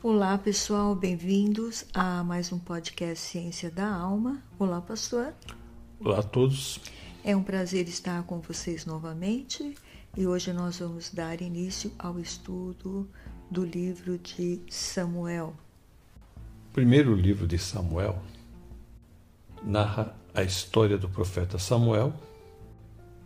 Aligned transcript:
Olá, 0.00 0.38
pessoal, 0.38 0.94
bem-vindos 0.94 1.84
a 1.92 2.22
mais 2.22 2.52
um 2.52 2.58
podcast 2.60 3.18
Ciência 3.18 3.68
da 3.68 3.90
Alma. 3.92 4.40
Olá, 4.56 4.80
pastor. 4.80 5.34
Olá 5.98 6.20
a 6.20 6.22
todos. 6.22 6.80
É 7.24 7.34
um 7.34 7.42
prazer 7.42 7.88
estar 7.88 8.22
com 8.22 8.38
vocês 8.38 8.86
novamente 8.86 9.74
e 10.16 10.24
hoje 10.24 10.52
nós 10.52 10.78
vamos 10.78 11.10
dar 11.10 11.42
início 11.42 11.90
ao 11.98 12.20
estudo 12.20 13.08
do 13.50 13.64
livro 13.64 14.16
de 14.18 14.60
Samuel. 14.70 15.52
O 16.70 16.74
primeiro 16.74 17.12
livro 17.12 17.48
de 17.48 17.58
Samuel 17.58 18.22
narra 19.64 20.14
a 20.32 20.44
história 20.44 20.96
do 20.96 21.08
profeta 21.08 21.58
Samuel 21.58 22.14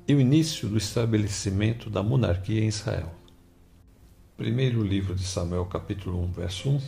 e 0.08 0.14
o 0.14 0.20
início 0.20 0.66
do 0.70 0.78
estabelecimento 0.78 1.90
da 1.90 2.02
monarquia 2.02 2.62
em 2.62 2.68
Israel. 2.68 3.12
Primeiro 4.42 4.82
livro 4.82 5.14
de 5.14 5.22
Samuel, 5.22 5.64
capítulo 5.66 6.20
1, 6.24 6.32
verso 6.32 6.68
1. 6.68 6.80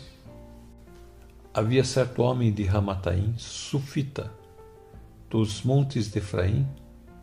Havia 1.55 1.85
certo 1.85 2.21
homem 2.21 2.53
de 2.53 2.65
Ramataim, 2.65 3.33
sufita, 3.39 4.29
dos 5.31 5.63
montes 5.63 6.11
de 6.11 6.19
Efraim, 6.19 6.67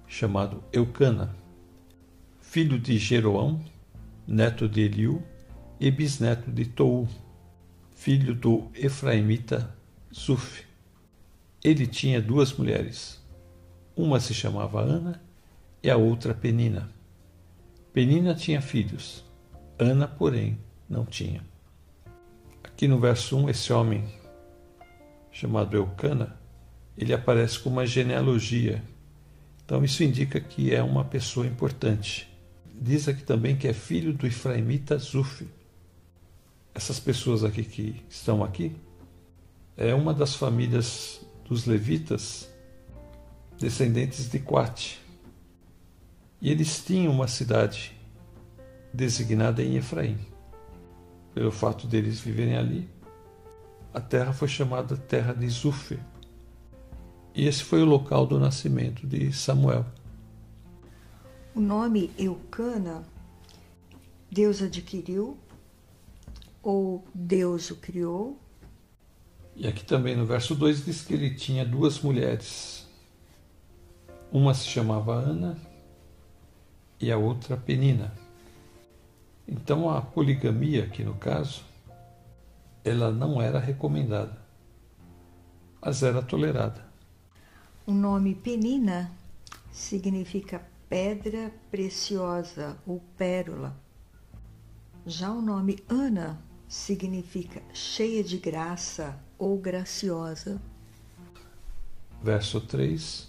chamado 0.08 0.64
Eucana, 0.72 1.36
filho 2.40 2.80
de 2.80 2.98
Jeroão, 2.98 3.60
neto 4.26 4.70
de 4.70 4.80
Eliú 4.84 5.22
e 5.78 5.92
bisneto 5.92 6.50
de 6.50 6.64
Tou, 6.64 7.10
filho 7.94 8.34
do 8.34 8.72
Efraimita 8.74 9.76
Zuf. 10.16 10.64
Ele 11.62 11.86
tinha 11.86 12.22
duas 12.22 12.54
mulheres. 12.54 13.22
Uma 13.98 14.18
se 14.22 14.34
chamava 14.34 14.80
Ana 14.80 15.22
e 15.84 15.90
a 15.90 15.98
outra 15.98 16.34
Penina. 16.34 16.90
Penina 17.92 18.34
tinha 18.34 18.62
filhos. 18.62 19.30
Ana, 19.84 20.08
porém, 20.08 20.60
não 20.88 21.04
tinha. 21.04 21.44
Aqui 22.64 22.88
no 22.88 23.00
verso 23.00 23.36
1, 23.36 23.50
esse 23.50 23.74
homem 23.74 24.08
chamado 25.32 25.76
Eucana, 25.76 26.40
ele 26.96 27.12
aparece 27.12 27.58
com 27.58 27.72
uma 27.72 27.84
genealogia. 27.84 28.84
Então 29.66 29.84
isso 29.84 30.04
indica 30.04 30.40
que 30.40 30.72
é 30.72 30.84
uma 30.84 31.04
pessoa 31.04 31.48
importante. 31.48 32.32
Diz 32.80 33.08
aqui 33.08 33.24
também 33.24 33.58
que 33.58 33.68
é 33.68 33.74
filho 33.74 34.14
do 34.14 34.28
Efraimita 34.28 35.00
Zuf. 35.00 35.48
Essas 36.76 37.00
pessoas 37.00 37.44
aqui 37.44 37.64
que 37.64 38.06
estão 38.08 38.44
aqui 38.44 38.76
é 39.76 39.96
uma 39.96 40.14
das 40.14 40.36
famílias 40.36 41.26
dos 41.50 41.66
levitas, 41.66 42.48
descendentes 43.58 44.30
de 44.30 44.38
Quate. 44.38 45.02
E 46.40 46.52
eles 46.52 46.86
tinham 46.86 47.12
uma 47.12 47.28
cidade 47.28 48.00
designada 48.94 49.64
em 49.64 49.78
Efraim. 49.78 50.18
Pelo 51.34 51.52
fato 51.52 51.88
deles 51.88 52.20
viverem 52.20 52.58
ali, 52.58 52.90
a 53.94 54.02
terra 54.02 54.34
foi 54.34 54.48
chamada 54.48 54.98
terra 54.98 55.34
de 55.34 55.48
Zufre. 55.48 56.00
E 57.34 57.48
esse 57.48 57.64
foi 57.64 57.82
o 57.82 57.86
local 57.86 58.26
do 58.26 58.40
nascimento 58.40 59.08
de 59.08 59.32
Samuel. 59.32 59.86
O 61.56 61.60
nome 61.60 62.12
Eucana, 62.18 63.04
Deus 64.30 64.62
adquiriu 64.62 65.38
ou 66.62 67.06
Deus 67.14 67.70
o 67.72 67.76
criou? 67.76 68.40
E 69.56 69.68
aqui 69.68 69.84
também 69.84 70.16
no 70.16 70.26
verso 70.26 70.56
2 70.56 70.86
diz 70.86 71.02
que 71.02 71.14
ele 71.14 71.36
tinha 71.36 71.66
duas 71.66 72.00
mulheres. 72.00 72.88
Uma 74.32 74.54
se 74.54 74.66
chamava 74.66 75.14
Ana 75.14 75.58
e 77.00 77.12
a 77.12 77.18
outra 77.18 77.58
Penina. 77.58 78.14
Então 79.48 79.90
a 79.90 80.02
poligamia, 80.02 80.84
aqui 80.84 81.04
no 81.04 81.16
caso, 81.16 81.64
ela 82.84 83.12
não 83.12 83.42
era 83.42 83.60
recomendada, 83.60 84.38
mas 85.82 86.04
era 86.04 86.22
tolerada. 86.22 86.86
O 87.86 87.92
nome 87.92 88.36
Penina 88.36 89.12
significa 89.72 90.62
pedra 90.88 91.52
preciosa 91.70 92.78
ou 92.86 93.02
pérola. 93.18 93.76
Já 95.06 95.32
o 95.32 95.42
nome 95.42 95.84
Ana 95.90 96.40
significa 96.68 97.62
cheia 97.74 98.24
de 98.24 98.38
graça 98.38 99.18
ou 99.38 99.58
graciosa. 99.58 100.62
Verso 102.24 102.62
3: 102.62 103.28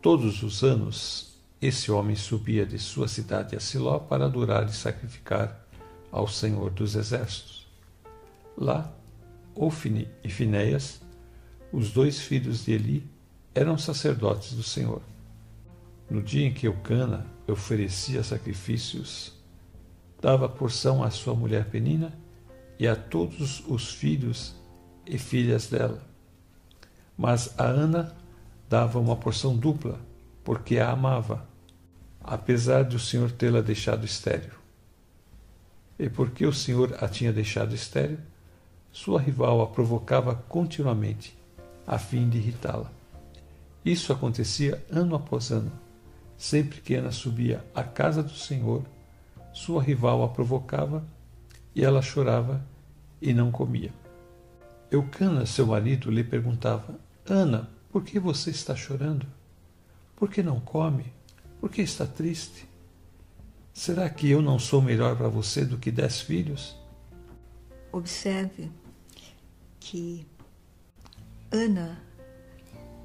Todos 0.00 0.42
os 0.42 0.64
anos 0.64 1.31
esse 1.62 1.92
homem 1.92 2.16
subia 2.16 2.66
de 2.66 2.76
sua 2.76 3.06
cidade 3.06 3.54
a 3.54 3.60
Siló 3.60 4.00
para 4.00 4.24
adorar 4.24 4.66
e 4.66 4.72
sacrificar 4.72 5.64
ao 6.10 6.26
Senhor 6.26 6.70
dos 6.70 6.96
Exércitos. 6.96 7.68
Lá, 8.58 8.92
Ofni 9.54 10.08
e 10.24 10.28
Finéias, 10.28 11.00
os 11.72 11.92
dois 11.92 12.18
filhos 12.18 12.64
de 12.64 12.72
Eli, 12.72 13.08
eram 13.54 13.78
sacerdotes 13.78 14.54
do 14.54 14.62
Senhor. 14.64 15.00
No 16.10 16.20
dia 16.20 16.48
em 16.48 16.52
que 16.52 16.66
Eucana 16.66 17.24
oferecia 17.46 18.24
sacrifícios, 18.24 19.32
dava 20.20 20.48
porção 20.48 21.04
à 21.04 21.10
sua 21.10 21.34
mulher 21.34 21.66
Penina 21.66 22.12
e 22.76 22.88
a 22.88 22.96
todos 22.96 23.62
os 23.68 23.94
filhos 23.94 24.56
e 25.06 25.16
filhas 25.16 25.68
dela. 25.68 26.02
Mas 27.16 27.54
a 27.56 27.64
Ana 27.64 28.16
dava 28.68 28.98
uma 28.98 29.14
porção 29.14 29.56
dupla, 29.56 30.00
porque 30.42 30.80
a 30.80 30.90
amava 30.90 31.51
apesar 32.24 32.84
de 32.84 32.96
o 32.96 33.00
Senhor 33.00 33.30
tê-la 33.30 33.60
deixado 33.60 34.04
estéril. 34.04 34.52
E 35.98 36.08
porque 36.08 36.46
o 36.46 36.52
Senhor 36.52 36.96
a 37.00 37.08
tinha 37.08 37.32
deixado 37.32 37.74
estéril, 37.74 38.18
sua 38.90 39.20
rival 39.20 39.62
a 39.62 39.66
provocava 39.66 40.34
continuamente, 40.48 41.36
a 41.86 41.98
fim 41.98 42.28
de 42.28 42.38
irritá-la. 42.38 42.90
Isso 43.84 44.12
acontecia 44.12 44.82
ano 44.90 45.16
após 45.16 45.50
ano. 45.50 45.72
Sempre 46.36 46.80
que 46.80 46.94
Ana 46.94 47.12
subia 47.12 47.64
à 47.74 47.82
casa 47.82 48.22
do 48.22 48.34
Senhor, 48.34 48.82
sua 49.52 49.82
rival 49.82 50.22
a 50.22 50.28
provocava 50.28 51.04
e 51.74 51.84
ela 51.84 52.02
chorava 52.02 52.64
e 53.20 53.32
não 53.32 53.50
comia. 53.50 53.92
Eucana, 54.90 55.46
seu 55.46 55.66
marido, 55.66 56.10
lhe 56.10 56.22
perguntava: 56.22 56.98
Ana, 57.26 57.68
por 57.90 58.02
que 58.04 58.18
você 58.18 58.50
está 58.50 58.74
chorando? 58.74 59.26
Por 60.16 60.30
que 60.30 60.42
não 60.42 60.60
come? 60.60 61.12
Por 61.62 61.70
que 61.70 61.80
está 61.80 62.04
triste? 62.04 62.68
Será 63.72 64.10
que 64.10 64.28
eu 64.28 64.42
não 64.42 64.58
sou 64.58 64.82
melhor 64.82 65.16
para 65.16 65.28
você 65.28 65.64
do 65.64 65.78
que 65.78 65.92
dez 65.92 66.20
filhos? 66.20 66.76
Observe 67.92 68.68
que 69.78 70.26
Ana, 71.52 72.02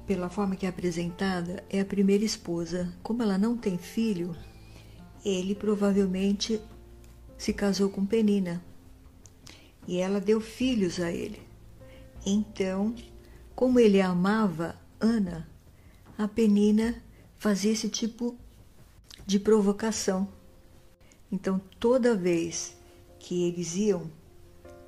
pela 0.08 0.28
forma 0.28 0.56
que 0.56 0.66
é 0.66 0.68
apresentada, 0.68 1.62
é 1.70 1.78
a 1.78 1.84
primeira 1.84 2.24
esposa. 2.24 2.92
Como 3.00 3.22
ela 3.22 3.38
não 3.38 3.56
tem 3.56 3.78
filho, 3.78 4.34
ele 5.24 5.54
provavelmente 5.54 6.60
se 7.38 7.52
casou 7.52 7.88
com 7.88 8.04
Penina 8.04 8.60
e 9.86 9.98
ela 9.98 10.20
deu 10.20 10.40
filhos 10.40 10.98
a 10.98 11.12
ele. 11.12 11.40
Então, 12.26 12.92
como 13.54 13.78
ele 13.78 14.00
amava 14.00 14.74
Ana, 14.98 15.48
a 16.18 16.26
Penina 16.26 17.00
fazia 17.36 17.70
esse 17.70 17.88
tipo 17.88 18.36
de 19.28 19.38
provocação. 19.38 20.26
Então, 21.30 21.60
toda 21.78 22.16
vez 22.16 22.74
que 23.18 23.46
eles 23.46 23.76
iam 23.76 24.10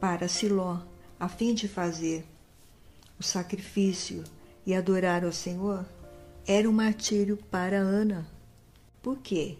para 0.00 0.28
Siló 0.28 0.80
a 1.18 1.28
fim 1.28 1.52
de 1.52 1.68
fazer 1.68 2.24
o 3.18 3.22
sacrifício 3.22 4.24
e 4.64 4.74
adorar 4.74 5.26
ao 5.26 5.30
Senhor, 5.30 5.84
era 6.46 6.66
um 6.66 6.72
martírio 6.72 7.36
para 7.50 7.76
Ana. 7.80 8.26
Por 9.02 9.18
quê? 9.18 9.58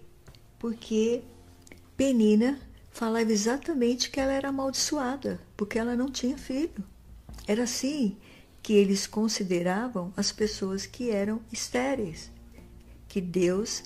Porque 0.58 1.24
Penina 1.94 2.58
falava 2.90 3.30
exatamente 3.30 4.10
que 4.10 4.18
ela 4.18 4.32
era 4.32 4.48
amaldiçoada, 4.48 5.42
porque 5.58 5.78
ela 5.78 5.94
não 5.94 6.10
tinha 6.10 6.38
filho. 6.38 6.82
Era 7.46 7.64
assim 7.64 8.16
que 8.62 8.72
eles 8.72 9.06
consideravam 9.06 10.10
as 10.16 10.32
pessoas 10.32 10.86
que 10.86 11.10
eram 11.10 11.42
estéreis, 11.52 12.30
que 13.06 13.20
Deus 13.20 13.82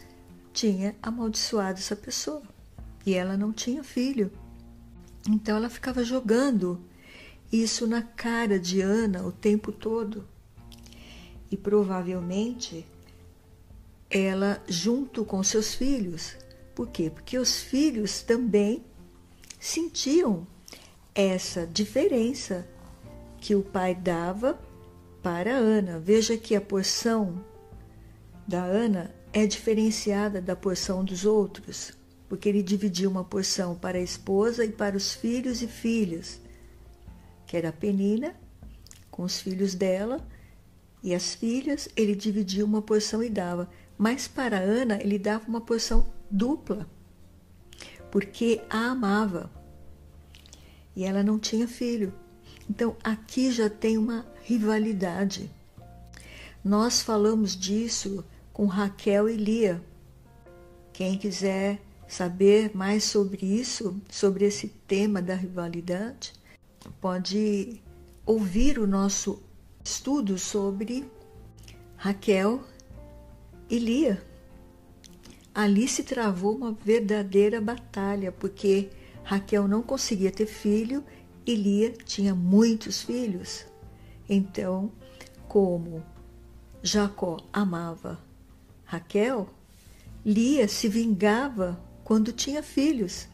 tinha 0.55 0.95
amaldiçoado 1.03 1.79
essa 1.79 1.97
pessoa 1.97 2.43
e 3.05 3.13
ela 3.13 3.37
não 3.37 3.53
tinha 3.53 3.83
filho. 3.83 4.31
Então 5.29 5.57
ela 5.57 5.69
ficava 5.69 6.05
jogando 6.05 6.81
isso 7.53 7.87
na 7.87 8.03
cara 8.03 8.59
de 8.59 8.81
Ana 8.81 9.27
o 9.27 9.33
tempo 9.33 9.73
todo. 9.73 10.27
E 11.51 11.57
provavelmente 11.57 12.87
ela 14.09 14.63
junto 14.69 15.25
com 15.25 15.43
seus 15.43 15.75
filhos. 15.75 16.37
Por 16.75 16.89
quê? 16.89 17.11
Porque 17.11 17.37
os 17.37 17.61
filhos 17.61 18.23
também 18.23 18.85
sentiam 19.59 20.47
essa 21.15 21.67
diferença 21.67 22.67
que 23.39 23.55
o 23.55 23.63
pai 23.63 23.95
dava 23.95 24.59
para 25.23 25.53
Ana. 25.53 25.99
Veja 25.99 26.37
que 26.37 26.55
a 26.55 26.61
porção 26.61 27.45
da 28.47 28.63
Ana 28.63 29.15
é 29.33 29.47
diferenciada 29.47 30.41
da 30.41 30.55
porção 30.55 31.05
dos 31.05 31.25
outros, 31.25 31.93
porque 32.29 32.49
ele 32.49 32.63
dividiu 32.63 33.11
uma 33.11 33.25
porção 33.25 33.75
para 33.75 33.99
a 33.99 34.03
esposa 34.03 34.65
e 34.65 34.71
para 34.71 34.97
os 34.97 35.13
filhos 35.13 35.63
e 35.63 35.67
filhas. 35.67 36.41
que 37.47 37.57
era 37.57 37.73
Penina, 37.73 38.35
com 39.11 39.23
os 39.23 39.39
filhos 39.39 39.75
dela, 39.75 40.27
e 41.03 41.15
as 41.15 41.35
filhas, 41.35 41.89
ele 41.95 42.15
dividia 42.15 42.65
uma 42.65 42.81
porção 42.81 43.23
e 43.23 43.29
dava. 43.29 43.69
Mas 43.99 44.27
para 44.27 44.59
Ana, 44.59 44.99
ele 45.01 45.19
dava 45.19 45.47
uma 45.47 45.61
porção 45.61 46.07
dupla, 46.31 46.89
porque 48.11 48.63
a 48.71 48.87
amava. 48.87 49.51
E 50.97 51.05
ela 51.05 51.23
não 51.23 51.39
tinha 51.39 51.69
filho. 51.69 52.13
Então 52.69 52.97
aqui 53.05 53.53
já 53.53 53.69
tem 53.69 53.99
uma 53.99 54.25
rivalidade. 54.43 55.51
Nós 56.65 57.03
falamos 57.03 57.55
disso 57.55 58.25
com 58.55 58.67
Raquel 58.67 59.29
e 59.29 59.37
Lia. 59.37 59.83
Quem 60.93 61.19
quiser 61.19 61.83
saber 62.07 62.75
mais 62.75 63.03
sobre 63.03 63.45
isso, 63.45 64.01
sobre 64.09 64.45
esse 64.47 64.69
tema 64.69 65.21
da 65.21 65.35
rivalidade, 65.35 66.33
pode 67.01 67.83
ouvir 68.25 68.79
o 68.79 68.87
nosso 68.87 69.43
estudo 69.85 70.39
sobre 70.39 71.05
Raquel 71.97 72.63
e 73.69 73.77
Lia. 73.77 74.23
Ali 75.53 75.89
se 75.89 76.05
travou 76.05 76.55
uma 76.55 76.73
verdadeira 76.73 77.61
batalha, 77.61 78.31
porque 78.31 78.89
Raquel 79.25 79.67
não 79.67 79.83
conseguia 79.83 80.31
ter 80.31 80.47
filho 80.47 81.03
e 81.45 81.57
Lia 81.57 81.91
tinha 81.91 82.37
muitos 82.37 83.03
filhos. 83.03 83.67
Então, 84.29 84.93
como 85.49 86.05
Jacó 86.83 87.39
amava 87.53 88.24
Raquel, 88.95 89.49
Lia 90.25 90.69
se 90.69 90.89
vingava 90.89 91.81
quando 92.05 92.33
tinha 92.33 92.63
filhos 92.63 93.27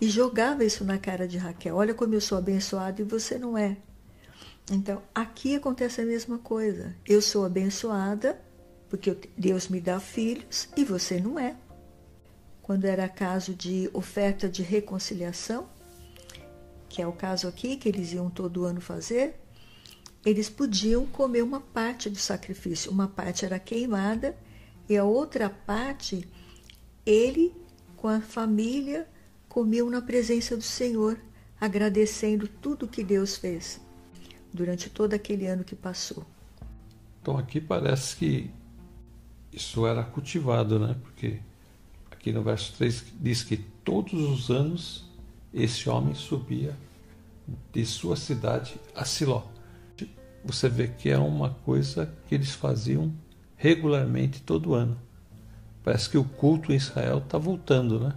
e 0.00 0.08
jogava 0.08 0.64
isso 0.64 0.84
na 0.84 0.98
cara 0.98 1.26
de 1.28 1.38
Raquel. 1.38 1.76
Olha 1.76 1.94
como 1.94 2.14
eu 2.14 2.20
sou 2.20 2.36
abençoado 2.36 3.00
e 3.00 3.04
você 3.04 3.38
não 3.38 3.56
é. 3.56 3.76
Então, 4.70 5.00
aqui 5.14 5.54
acontece 5.54 6.00
a 6.00 6.04
mesma 6.04 6.38
coisa. 6.38 6.94
Eu 7.06 7.22
sou 7.22 7.44
abençoada 7.44 8.40
porque 8.90 9.16
Deus 9.36 9.68
me 9.68 9.80
dá 9.80 10.00
filhos 10.00 10.68
e 10.76 10.84
você 10.84 11.20
não 11.20 11.38
é. 11.38 11.54
Quando 12.60 12.84
era 12.84 13.08
caso 13.08 13.54
de 13.54 13.88
oferta 13.92 14.48
de 14.48 14.62
reconciliação, 14.62 15.68
que 16.88 17.00
é 17.00 17.06
o 17.06 17.12
caso 17.12 17.46
aqui 17.46 17.76
que 17.76 17.88
eles 17.88 18.12
iam 18.12 18.28
todo 18.28 18.64
ano 18.64 18.80
fazer, 18.80 19.36
eles 20.24 20.50
podiam 20.50 21.06
comer 21.06 21.42
uma 21.42 21.60
parte 21.60 22.10
do 22.10 22.18
sacrifício. 22.18 22.90
Uma 22.90 23.06
parte 23.06 23.44
era 23.44 23.58
queimada 23.58 24.36
e 24.88 24.96
a 24.96 25.04
outra 25.04 25.50
parte 25.50 26.26
ele 27.04 27.54
com 27.96 28.08
a 28.08 28.20
família 28.20 29.08
comiam 29.48 29.90
na 29.90 30.00
presença 30.00 30.56
do 30.56 30.62
Senhor, 30.62 31.18
agradecendo 31.60 32.46
tudo 32.46 32.86
que 32.86 33.02
Deus 33.02 33.36
fez 33.36 33.80
durante 34.52 34.88
todo 34.88 35.14
aquele 35.14 35.46
ano 35.46 35.64
que 35.64 35.74
passou. 35.74 36.24
Então 37.20 37.36
aqui 37.36 37.60
parece 37.60 38.16
que 38.16 38.50
isso 39.52 39.86
era 39.86 40.04
cultivado, 40.04 40.78
né? 40.78 40.96
Porque 41.02 41.40
aqui 42.10 42.32
no 42.32 42.42
verso 42.42 42.74
3 42.76 43.04
diz 43.20 43.42
que 43.42 43.56
todos 43.56 44.12
os 44.12 44.50
anos 44.50 45.04
esse 45.52 45.88
homem 45.88 46.14
subia 46.14 46.76
de 47.72 47.84
sua 47.84 48.16
cidade 48.16 48.78
a 48.94 49.04
Siló. 49.04 49.42
Você 50.44 50.68
vê 50.68 50.88
que 50.88 51.10
é 51.10 51.18
uma 51.18 51.50
coisa 51.50 52.14
que 52.26 52.34
eles 52.34 52.52
faziam 52.52 53.12
regularmente 53.58 54.40
todo 54.40 54.72
ano. 54.72 54.98
Parece 55.84 56.08
que 56.08 56.16
o 56.16 56.24
culto 56.24 56.72
em 56.72 56.76
Israel 56.76 57.18
está 57.18 57.36
voltando, 57.36 58.00
né? 58.00 58.14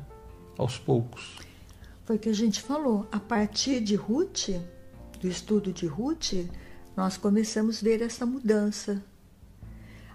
Aos 0.58 0.78
poucos. 0.78 1.38
Foi 2.06 2.16
o 2.16 2.20
que 2.20 2.30
a 2.30 2.34
gente 2.34 2.62
falou. 2.62 3.08
A 3.12 3.20
partir 3.20 3.82
de 3.82 3.96
Ruth, 3.96 4.50
do 5.20 5.28
estudo 5.28 5.74
de 5.74 5.88
Ruth, 5.88 6.34
nós 6.96 7.18
começamos 7.18 7.80
a 7.80 7.84
ver 7.84 8.02
essa 8.02 8.26
mudança. 8.26 9.04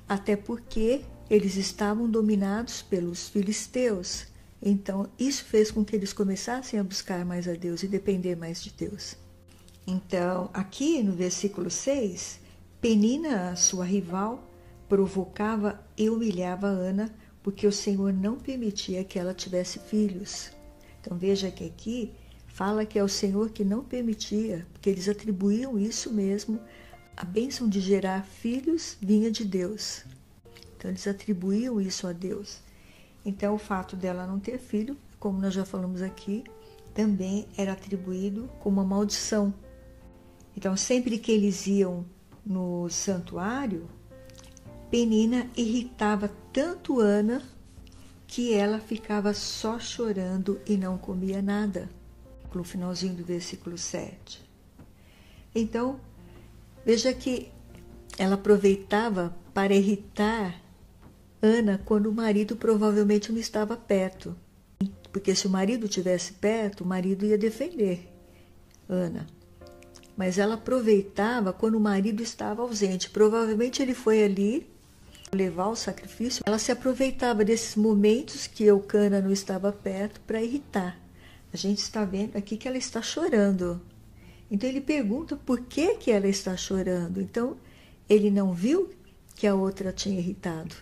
Até 0.09 0.37
porque 0.37 1.03
eles 1.29 1.57
estavam 1.57 2.09
dominados 2.09 2.83
pelos 2.83 3.29
filisteus. 3.29 4.27
Então, 4.63 5.09
isso 5.19 5.45
fez 5.45 5.71
com 5.71 5.85
que 5.85 5.97
eles 5.97 6.13
começassem 6.13 6.79
a 6.79 6.85
buscar 6.85 7.25
mais 7.25 7.49
a 7.49 7.55
Deus 7.55 7.83
e 7.83 7.89
depender 7.89 8.37
mais 8.37 8.63
de 8.63 8.71
Deus. 8.71 9.17
Então, 9.87 10.51
aqui 10.53 11.03
no 11.03 11.13
versículo 11.13 11.71
6, 11.71 12.41
Penina, 12.81 13.57
sua 13.57 13.85
rival, 13.85 14.43
provocava 14.89 15.81
e 15.97 16.09
humilhava 16.09 16.67
Ana, 16.67 17.15
porque 17.43 17.67
o 17.67 17.73
Senhor 17.73 18.13
não 18.13 18.37
permitia 18.37 19.05
que 19.05 19.19
ela 19.19 19.35
tivesse 19.35 19.79
filhos. 19.79 20.51
Então, 21.01 21.17
veja 21.17 21.51
que 21.51 21.65
aqui 21.65 22.13
fala 22.57 22.87
que 22.87 22.99
é 22.99 23.05
o 23.05 23.09
Senhor 23.09 23.51
que 23.51 23.63
não 23.63 23.85
permitia, 23.85 24.67
porque 24.73 24.89
eles 24.89 25.09
atribuíam 25.11 25.79
isso 25.79 26.11
mesmo, 26.11 26.59
a 27.15 27.23
bênção 27.23 27.69
de 27.69 27.81
gerar 27.81 28.25
filhos 28.25 28.97
vinha 29.01 29.31
de 29.31 29.45
Deus. 29.45 30.05
Então 30.77 30.91
eles 30.91 31.07
atribuíam 31.07 31.79
isso 31.79 32.07
a 32.07 32.13
Deus. 32.13 32.61
Então 33.25 33.55
o 33.55 33.59
fato 33.59 33.95
dela 33.95 34.27
não 34.27 34.39
ter 34.39 34.59
filho, 34.59 34.97
como 35.19 35.39
nós 35.39 35.53
já 35.53 35.65
falamos 35.65 36.01
aqui, 36.01 36.45
também 36.95 37.47
era 37.59 37.73
atribuído 37.73 38.49
como 38.61 38.81
uma 38.81 38.89
maldição. 38.89 39.53
Então 40.57 40.77
sempre 40.77 41.19
que 41.19 41.33
eles 41.33 41.67
iam 41.67 42.07
no 42.45 42.89
santuário, 42.89 43.87
Penina 44.97 45.47
irritava 45.55 46.33
tanto 46.51 47.01
Ana 47.01 47.43
que 48.27 48.55
ela 48.55 48.81
ficava 48.81 49.35
só 49.35 49.79
chorando 49.79 50.59
e 50.67 50.75
não 50.75 50.97
comia 50.97 51.43
nada 51.43 51.91
no 52.55 52.65
finalzinho 52.65 53.13
do 53.13 53.23
versículo 53.23 53.77
7. 53.77 54.41
Então, 55.55 56.01
veja 56.83 57.13
que 57.13 57.53
ela 58.17 58.37
aproveitava 58.37 59.37
para 59.53 59.75
irritar 59.75 60.63
Ana 61.43 61.79
quando 61.85 62.07
o 62.07 62.15
marido 62.15 62.57
provavelmente 62.57 63.31
não 63.31 63.39
estava 63.39 63.77
perto. 63.77 64.35
Porque 65.13 65.35
se 65.35 65.47
o 65.47 65.51
marido 65.51 65.85
estivesse 65.85 66.33
perto, 66.33 66.85
o 66.85 66.87
marido 66.87 67.27
ia 67.27 67.37
defender 67.37 68.11
Ana. 68.89 69.27
Mas 70.17 70.39
ela 70.39 70.55
aproveitava 70.55 71.53
quando 71.53 71.75
o 71.75 71.81
marido 71.81 72.23
estava 72.23 72.63
ausente. 72.63 73.11
Provavelmente 73.11 73.83
ele 73.83 73.93
foi 73.93 74.25
ali 74.25 74.75
levar 75.33 75.69
o 75.69 75.77
sacrifício. 75.77 76.43
Ela 76.47 76.59
se 76.59 76.73
aproveitava 76.73 77.45
desses 77.45 77.77
momentos 77.77 78.47
que 78.47 78.65
Eucana 78.65 79.21
não 79.21 79.33
estava 79.33 79.73
perto 79.73 80.21
para 80.21 80.43
irritar. 80.43 80.99
A 81.53 81.57
gente 81.57 81.79
está 81.79 82.05
vendo 82.05 82.37
aqui 82.37 82.57
que 82.57 82.69
ela 82.69 82.77
está 82.77 83.01
chorando. 83.03 83.81
Então 84.51 84.69
ele 84.69 84.81
pergunta 84.81 85.37
por 85.37 85.61
que, 85.63 85.95
que 85.95 86.11
ela 86.11 86.29
está 86.29 86.57
chorando. 86.57 87.21
Então 87.21 87.57
ele 88.09 88.31
não 88.31 88.53
viu 88.53 88.91
que 89.35 89.47
a 89.47 89.55
outra 89.55 89.93
tinha 89.93 90.19
irritado. 90.19 90.75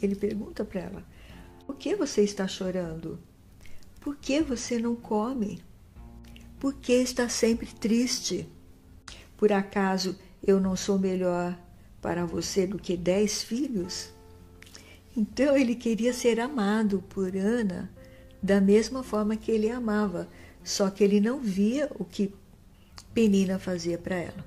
Ele 0.00 0.14
pergunta 0.14 0.64
para 0.64 0.80
ela: 0.80 1.04
Por 1.66 1.76
que 1.76 1.94
você 1.96 2.22
está 2.22 2.46
chorando? 2.46 3.18
Por 4.00 4.16
que 4.16 4.40
você 4.40 4.78
não 4.78 4.94
come? 4.94 5.62
Por 6.58 6.74
que 6.74 6.92
está 6.92 7.28
sempre 7.28 7.66
triste? 7.66 8.48
Por 9.36 9.52
acaso 9.52 10.16
eu 10.42 10.60
não 10.60 10.76
sou 10.76 10.98
melhor 10.98 11.56
para 12.00 12.24
você 12.24 12.66
do 12.66 12.78
que 12.78 12.96
dez 12.96 13.42
filhos? 13.42 14.10
Então 15.16 15.56
ele 15.56 15.74
queria 15.74 16.12
ser 16.12 16.38
amado 16.38 17.02
por 17.08 17.36
Ana 17.36 17.90
da 18.42 18.60
mesma 18.60 19.02
forma 19.02 19.36
que 19.36 19.50
ele 19.50 19.70
amava, 19.70 20.28
só 20.62 20.90
que 20.90 21.02
ele 21.02 21.20
não 21.20 21.40
via 21.40 21.90
o 21.98 22.04
que 22.04 22.32
Penina 23.12 23.58
fazia 23.58 23.98
para 23.98 24.16
ela. 24.16 24.46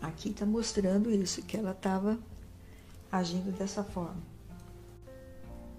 Aqui 0.00 0.30
está 0.30 0.44
mostrando 0.44 1.10
isso, 1.10 1.42
que 1.42 1.56
ela 1.56 1.70
estava 1.70 2.18
agindo 3.10 3.56
dessa 3.56 3.82
forma. 3.82 4.20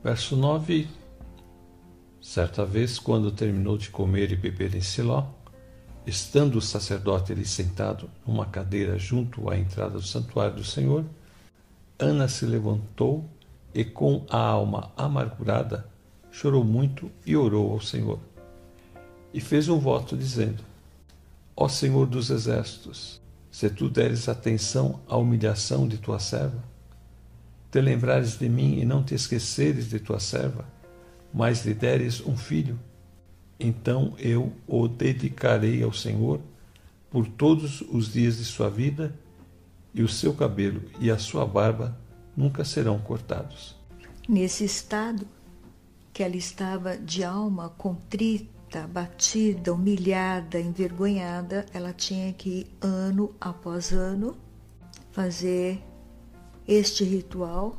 Verso 0.04 0.36
9: 0.36 0.88
Certa 2.22 2.66
vez, 2.66 2.98
quando 2.98 3.32
terminou 3.32 3.78
de 3.78 3.90
comer 3.90 4.32
e 4.32 4.36
beber 4.36 4.74
em 4.76 4.82
Siló, 4.82 5.28
estando 6.06 6.58
o 6.58 6.62
sacerdote 6.62 7.32
ali 7.32 7.46
sentado 7.46 8.10
numa 8.26 8.46
cadeira 8.46 8.98
junto 8.98 9.50
à 9.50 9.58
entrada 9.58 9.94
do 9.94 10.02
santuário 10.02 10.58
do 10.58 10.64
Senhor, 10.64 11.06
Ana 11.98 12.28
se 12.28 12.46
levantou 12.46 13.30
e, 13.74 13.86
com 13.86 14.26
a 14.30 14.38
alma 14.38 14.92
amargurada, 14.98 15.88
chorou 16.32 16.64
muito 16.64 17.10
e 17.26 17.36
orou 17.36 17.72
ao 17.72 17.80
Senhor. 17.80 18.20
E 19.34 19.40
fez 19.40 19.70
um 19.70 19.80
voto 19.80 20.18
dizendo: 20.18 20.64
Ó 21.56 21.68
Senhor 21.68 22.06
dos 22.06 22.30
exércitos, 22.30 23.22
se 23.52 23.70
tu 23.70 23.90
deres 23.90 24.28
atenção 24.28 25.00
à 25.08 25.16
humilhação 25.16 25.88
de 25.88 25.98
tua 25.98 26.20
serva, 26.20 26.64
te 27.72 27.80
lembrares 27.80 28.38
de 28.38 28.50
mim 28.50 28.80
e 28.80 28.86
não 28.86 29.04
te 29.04 29.16
esqueceres 29.16 29.90
de 29.90 30.00
tua 30.00 30.20
serva, 30.20 30.66
mas 31.34 31.66
lhe 31.66 31.74
deres 31.74 32.22
um 32.22 32.36
filho, 32.38 32.80
então 33.60 34.14
eu 34.18 34.52
o 34.68 34.88
dedicarei 34.88 35.84
ao 35.84 35.94
Senhor 35.94 36.40
por 37.10 37.28
todos 37.28 37.82
os 37.82 38.12
dias 38.12 38.38
de 38.38 38.46
sua 38.46 38.70
vida, 38.70 39.14
e 39.94 40.02
o 40.02 40.08
seu 40.08 40.34
cabelo 40.34 40.82
e 41.00 41.12
a 41.12 41.18
sua 41.20 41.46
barba 41.46 41.96
nunca 42.36 42.66
serão 42.66 42.98
cortados. 42.98 43.76
Nesse 44.28 44.66
estado, 44.66 45.28
que 46.12 46.24
ela 46.24 46.36
estava 46.36 46.98
de 46.98 47.24
alma 47.24 47.70
contrita 47.70 48.88
batida, 48.88 49.72
humilhada, 49.72 50.60
envergonhada, 50.60 51.66
ela 51.74 51.94
tinha 51.94 52.34
que 52.34 52.66
ano 52.82 53.36
após 53.40 53.92
ano 53.92 54.36
fazer 55.12 55.80
este 56.68 57.04
ritual, 57.04 57.78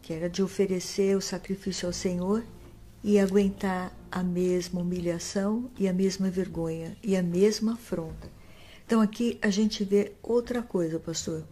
que 0.00 0.14
era 0.14 0.30
de 0.30 0.42
oferecer 0.42 1.16
o 1.16 1.20
sacrifício 1.20 1.86
ao 1.86 1.92
Senhor 1.92 2.42
e 3.06 3.20
aguentar 3.20 3.96
a 4.10 4.20
mesma 4.20 4.80
humilhação 4.80 5.70
e 5.78 5.86
a 5.86 5.92
mesma 5.92 6.28
vergonha 6.28 6.96
e 7.04 7.16
a 7.16 7.22
mesma 7.22 7.74
afronta. 7.74 8.28
Então 8.84 9.00
aqui 9.00 9.38
a 9.40 9.48
gente 9.48 9.84
vê 9.84 10.14
outra 10.20 10.60
coisa, 10.60 10.98
pastor. 10.98 11.46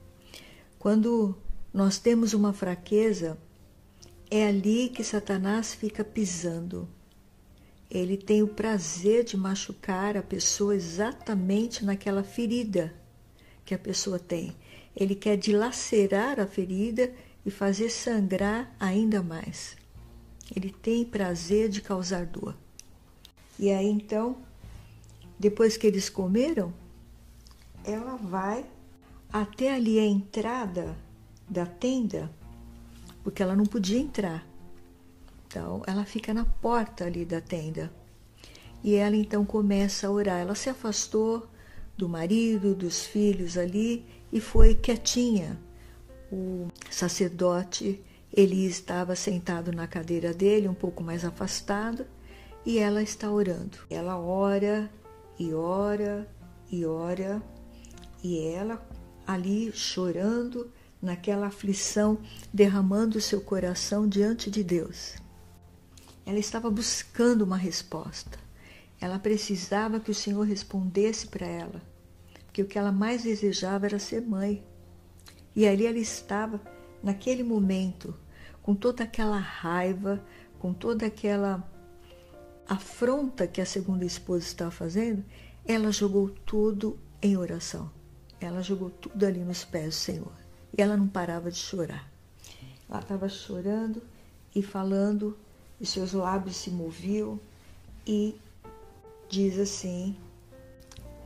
Quando 0.81 1.39
nós 1.73 1.97
temos 1.97 2.35
uma 2.35 2.53
fraqueza, 2.53 3.39
é 4.29 4.49
ali 4.49 4.89
que 4.89 5.05
Satanás 5.05 5.73
fica 5.73 6.03
pisando. 6.03 6.89
Ele 7.89 8.17
tem 8.17 8.43
o 8.43 8.49
prazer 8.49 9.23
de 9.23 9.37
machucar 9.37 10.17
a 10.17 10.23
pessoa 10.25 10.75
exatamente 10.75 11.85
naquela 11.85 12.25
ferida 12.25 12.93
que 13.65 13.73
a 13.73 13.79
pessoa 13.79 14.19
tem. 14.19 14.57
Ele 14.97 15.15
quer 15.15 15.37
dilacerar 15.37 16.41
a 16.41 16.49
ferida 16.49 17.15
e 17.47 17.51
fazer 17.51 17.91
sangrar 17.91 18.75
ainda 18.81 19.23
mais. 19.23 19.84
Ele 20.55 20.71
tem 20.71 21.05
prazer 21.05 21.69
de 21.69 21.81
causar 21.81 22.27
dor. 22.27 22.57
E 23.59 23.71
aí 23.71 23.87
então, 23.87 24.37
depois 25.39 25.77
que 25.77 25.87
eles 25.87 26.09
comeram, 26.09 26.73
ela 27.85 28.17
vai 28.17 28.65
até 29.33 29.75
ali 29.75 29.99
a 29.99 30.05
entrada 30.05 30.97
da 31.49 31.67
tenda, 31.67 32.31
porque 33.23 33.43
ela 33.43 33.55
não 33.55 33.67
podia 33.67 33.99
entrar. 33.99 34.47
Então, 35.47 35.83
ela 35.87 36.05
fica 36.05 36.35
na 36.35 36.45
porta 36.45 37.05
ali 37.05 37.25
da 37.25 37.41
tenda. 37.41 37.93
E 38.83 38.95
ela 38.95 39.17
então 39.17 39.45
começa 39.45 40.07
a 40.07 40.11
orar. 40.11 40.41
Ela 40.41 40.55
se 40.55 40.69
afastou 40.69 41.49
do 41.97 42.09
marido, 42.09 42.75
dos 42.75 43.07
filhos 43.07 43.57
ali 43.57 44.05
e 44.33 44.41
foi 44.41 44.75
quietinha. 44.75 45.59
O 46.33 46.69
sacerdote 46.91 48.03
ele 48.37 48.67
estava 48.67 49.15
sentado 49.15 49.71
na 49.71 49.87
cadeira 49.87 50.35
dele, 50.35 50.67
um 50.67 50.75
pouco 50.75 51.05
mais 51.05 51.25
afastado, 51.25 52.05
e 52.67 52.79
ela 52.79 53.01
está 53.01 53.31
orando. 53.31 53.79
Ela 53.89 54.19
ora 54.19 54.91
e 55.39 55.55
ora 55.55 56.29
e 56.69 56.85
ora, 56.85 57.41
e 58.25 58.41
ela 58.41 58.85
ali 59.25 59.71
chorando, 59.73 60.73
naquela 61.01 61.47
aflição, 61.47 62.19
derramando 62.53 63.21
seu 63.21 63.41
coração 63.41 64.09
diante 64.09 64.51
de 64.51 64.65
Deus. 64.65 65.15
Ela 66.27 66.39
estava 66.39 66.69
buscando 66.71 67.43
uma 67.43 67.57
resposta. 67.57 68.39
Ela 69.01 69.19
precisava 69.19 70.01
que 70.01 70.11
o 70.11 70.15
Senhor 70.15 70.43
respondesse 70.43 71.29
para 71.29 71.47
ela, 71.47 71.83
porque 72.47 72.63
o 72.63 72.67
que 72.67 72.79
ela 72.79 72.91
mais 72.91 73.23
desejava 73.23 73.87
era 73.87 73.99
ser 73.99 74.23
mãe. 74.23 74.65
E 75.55 75.69
ali 75.69 75.87
ela 75.87 75.99
estava, 75.99 76.61
naquele 77.03 77.45
momento, 77.45 78.17
com 78.65 78.75
toda 78.75 79.05
aquela 79.05 79.39
raiva, 79.39 80.25
com 80.59 80.73
toda 80.73 81.05
aquela 81.05 81.63
afronta 82.67 83.47
que 83.47 83.61
a 83.61 83.67
segunda 83.67 84.07
esposa 84.07 84.47
estava 84.47 84.71
fazendo, 84.71 85.23
ela 85.67 85.93
jogou 85.93 86.31
tudo 86.31 86.99
em 87.21 87.37
oração. 87.37 87.91
Ela 88.41 88.63
jogou 88.63 88.89
tudo 88.89 89.25
ali 89.27 89.41
nos 89.41 89.67
pés 89.67 89.89
do 89.89 89.93
Senhor. 89.93 90.33
E 90.77 90.81
ela 90.81 90.97
não 90.97 91.07
parava 91.07 91.51
de 91.51 91.59
chorar. 91.59 92.11
Ela 92.89 93.01
estava 93.01 93.29
chorando 93.29 94.03
e 94.55 94.63
falando, 94.63 95.37
e 95.79 95.85
seus 95.85 96.15
lábios 96.15 96.57
se 96.57 96.71
moviam, 96.71 97.39
e 98.07 98.35
diz 99.29 99.59
assim: 99.59 100.17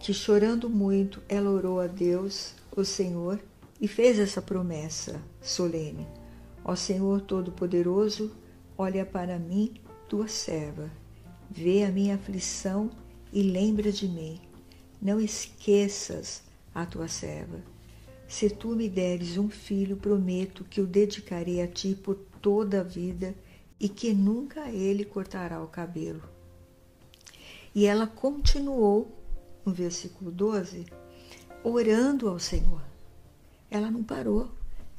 que 0.01 0.13
chorando 0.13 0.69
muito, 0.69 1.23
ela 1.29 1.51
orou 1.51 1.81
a 1.81 1.87
Deus, 1.87 2.55
o 2.77 2.85
Senhor, 2.85 3.39
e 3.81 3.87
fez 3.87 4.19
essa 4.19 4.43
promessa 4.43 5.21
solene: 5.41 6.05
Ó 6.69 6.77
Senhor 6.77 7.23
Todo-Poderoso, 7.23 8.31
olha 8.77 9.07
para 9.07 9.39
mim, 9.39 9.81
tua 10.07 10.29
serva. 10.29 10.91
Vê 11.51 11.83
a 11.83 11.91
minha 11.91 12.17
aflição 12.17 12.91
e 13.33 13.43
lembra 13.43 13.91
de 13.91 14.07
mim. 14.07 14.39
Não 15.01 15.19
esqueças 15.19 16.43
a 16.75 16.85
tua 16.85 17.09
serva. 17.09 17.63
Se 18.29 18.51
tu 18.51 18.77
me 18.77 18.87
deres 18.87 19.39
um 19.39 19.49
filho, 19.49 19.97
prometo 19.97 20.63
que 20.63 20.83
o 20.83 20.87
dedicarei 20.87 21.63
a 21.63 21.67
ti 21.67 21.95
por 21.95 22.17
toda 22.43 22.81
a 22.81 22.85
vida 22.85 23.35
e 23.81 23.89
que 23.89 24.13
nunca 24.13 24.69
ele 24.69 25.07
cortará 25.07 25.63
o 25.63 25.69
cabelo. 25.69 26.23
E 27.75 27.87
ela 27.87 28.07
continuou, 28.07 29.11
no 29.65 29.73
versículo 29.73 30.31
12, 30.31 30.85
orando 31.65 32.29
ao 32.29 32.39
Senhor. 32.39 32.83
Ela 33.71 33.91
não 33.91 34.05
parou, 34.05 34.51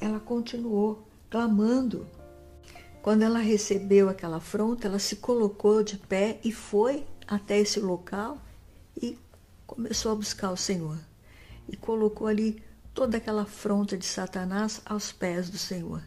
ela 0.02 0.20
continuou 0.20 1.08
clamando. 1.30 2.08
Quando 3.02 3.22
ela 3.22 3.40
recebeu 3.40 4.10
aquela 4.10 4.38
afronta, 4.38 4.88
ela 4.88 5.00
se 5.00 5.18
colocou 5.18 5.84
de 5.84 5.98
pé 5.98 6.40
e 6.44 6.52
foi 6.52 7.06
até 7.28 7.60
esse 7.60 7.80
local 7.80 8.42
e 9.02 9.18
começou 9.66 10.12
a 10.12 10.16
buscar 10.16 10.52
o 10.52 10.58
Senhor. 10.58 10.98
E 11.68 11.78
colocou 11.78 12.28
ali 12.28 12.62
toda 12.94 13.18
aquela 13.18 13.44
afronta 13.44 13.98
de 13.98 14.06
Satanás 14.06 14.82
aos 14.86 15.12
pés 15.12 15.50
do 15.50 15.58
Senhor. 15.58 16.02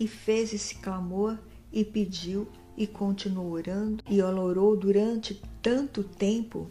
E 0.00 0.08
fez 0.08 0.52
esse 0.52 0.76
clamor 0.76 1.38
e 1.72 1.84
pediu 1.84 2.48
e 2.76 2.86
continuou 2.86 3.52
orando. 3.52 4.02
E 4.08 4.20
ela 4.20 4.40
orou 4.40 4.76
durante 4.76 5.40
tanto 5.60 6.02
tempo 6.02 6.68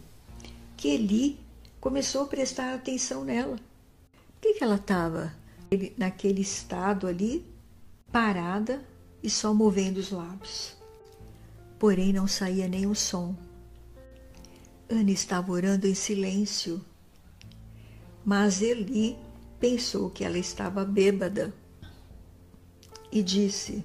que 0.76 0.88
Eli 0.88 1.38
começou 1.80 2.22
a 2.22 2.26
prestar 2.26 2.74
atenção 2.74 3.24
nela. 3.24 3.56
Por 3.56 4.40
que, 4.40 4.54
que 4.54 4.64
ela 4.64 4.74
estava 4.74 5.32
naquele 5.96 6.42
estado 6.42 7.06
ali 7.06 7.51
parada 8.12 8.84
e 9.22 9.30
só 9.30 9.54
movendo 9.54 9.96
os 9.96 10.10
lábios. 10.10 10.76
Porém, 11.78 12.12
não 12.12 12.28
saía 12.28 12.68
nenhum 12.68 12.94
som. 12.94 13.34
Ana 14.88 15.10
estava 15.10 15.50
orando 15.50 15.86
em 15.86 15.94
silêncio, 15.94 16.84
mas 18.24 18.60
Eli 18.60 19.16
pensou 19.58 20.10
que 20.10 20.22
ela 20.22 20.38
estava 20.38 20.84
bêbada 20.84 21.52
e 23.10 23.22
disse: 23.22 23.82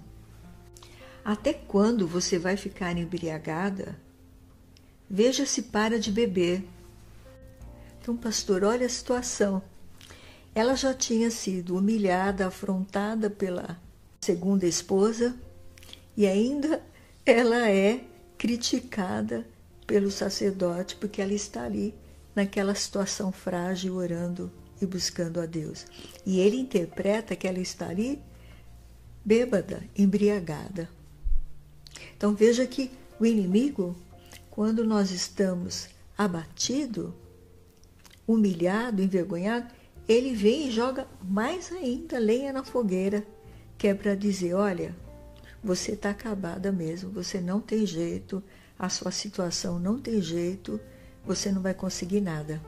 Até 1.23 1.53
quando 1.53 2.05
você 2.05 2.37
vai 2.37 2.57
ficar 2.57 2.97
embriagada? 2.97 3.97
Veja 5.09 5.45
se 5.45 5.63
para 5.63 5.97
de 5.97 6.11
beber. 6.11 6.67
Então, 8.01 8.17
pastor, 8.17 8.65
olha 8.65 8.85
a 8.85 8.89
situação. 8.89 9.61
Ela 10.53 10.75
já 10.75 10.93
tinha 10.93 11.31
sido 11.31 11.77
humilhada, 11.77 12.47
afrontada 12.47 13.29
pela 13.29 13.79
segunda 14.27 14.65
esposa, 14.65 15.33
e 16.17 16.27
ainda 16.27 16.83
ela 17.25 17.69
é 17.69 18.03
criticada 18.37 19.47
pelo 19.85 20.11
sacerdote 20.11 20.97
porque 20.97 21.21
ela 21.21 21.31
está 21.31 21.63
ali 21.63 21.95
naquela 22.35 22.75
situação 22.75 23.31
frágil, 23.31 23.95
orando 23.95 24.51
e 24.81 24.85
buscando 24.85 25.39
a 25.39 25.45
Deus. 25.45 25.85
E 26.25 26.41
ele 26.41 26.57
interpreta 26.57 27.37
que 27.37 27.47
ela 27.47 27.59
está 27.59 27.87
ali 27.87 28.21
bêbada, 29.23 29.81
embriagada. 29.97 30.89
Então 32.17 32.35
veja 32.35 32.67
que 32.67 32.91
o 33.17 33.25
inimigo, 33.25 33.95
quando 34.51 34.83
nós 34.83 35.09
estamos 35.09 35.87
abatido, 36.17 37.15
humilhado, 38.27 39.01
envergonhado, 39.01 39.73
ele 40.05 40.35
vem 40.35 40.67
e 40.67 40.71
joga 40.71 41.07
mais 41.23 41.71
ainda 41.71 42.19
lenha 42.19 42.51
na 42.51 42.65
fogueira 42.65 43.25
que 43.77 43.87
é 43.87 43.93
para 43.93 44.15
dizer: 44.15 44.53
olha, 44.53 44.95
você 45.63 45.93
está 45.93 46.09
acabada 46.09 46.71
mesmo, 46.71 47.11
você 47.11 47.39
não 47.39 47.59
tem 47.59 47.85
jeito, 47.85 48.43
a 48.77 48.89
sua 48.89 49.11
situação 49.11 49.79
não 49.79 49.99
tem 49.99 50.21
jeito, 50.21 50.79
você 51.25 51.51
não 51.51 51.61
vai 51.61 51.73
conseguir 51.73 52.21
nada. 52.21 52.61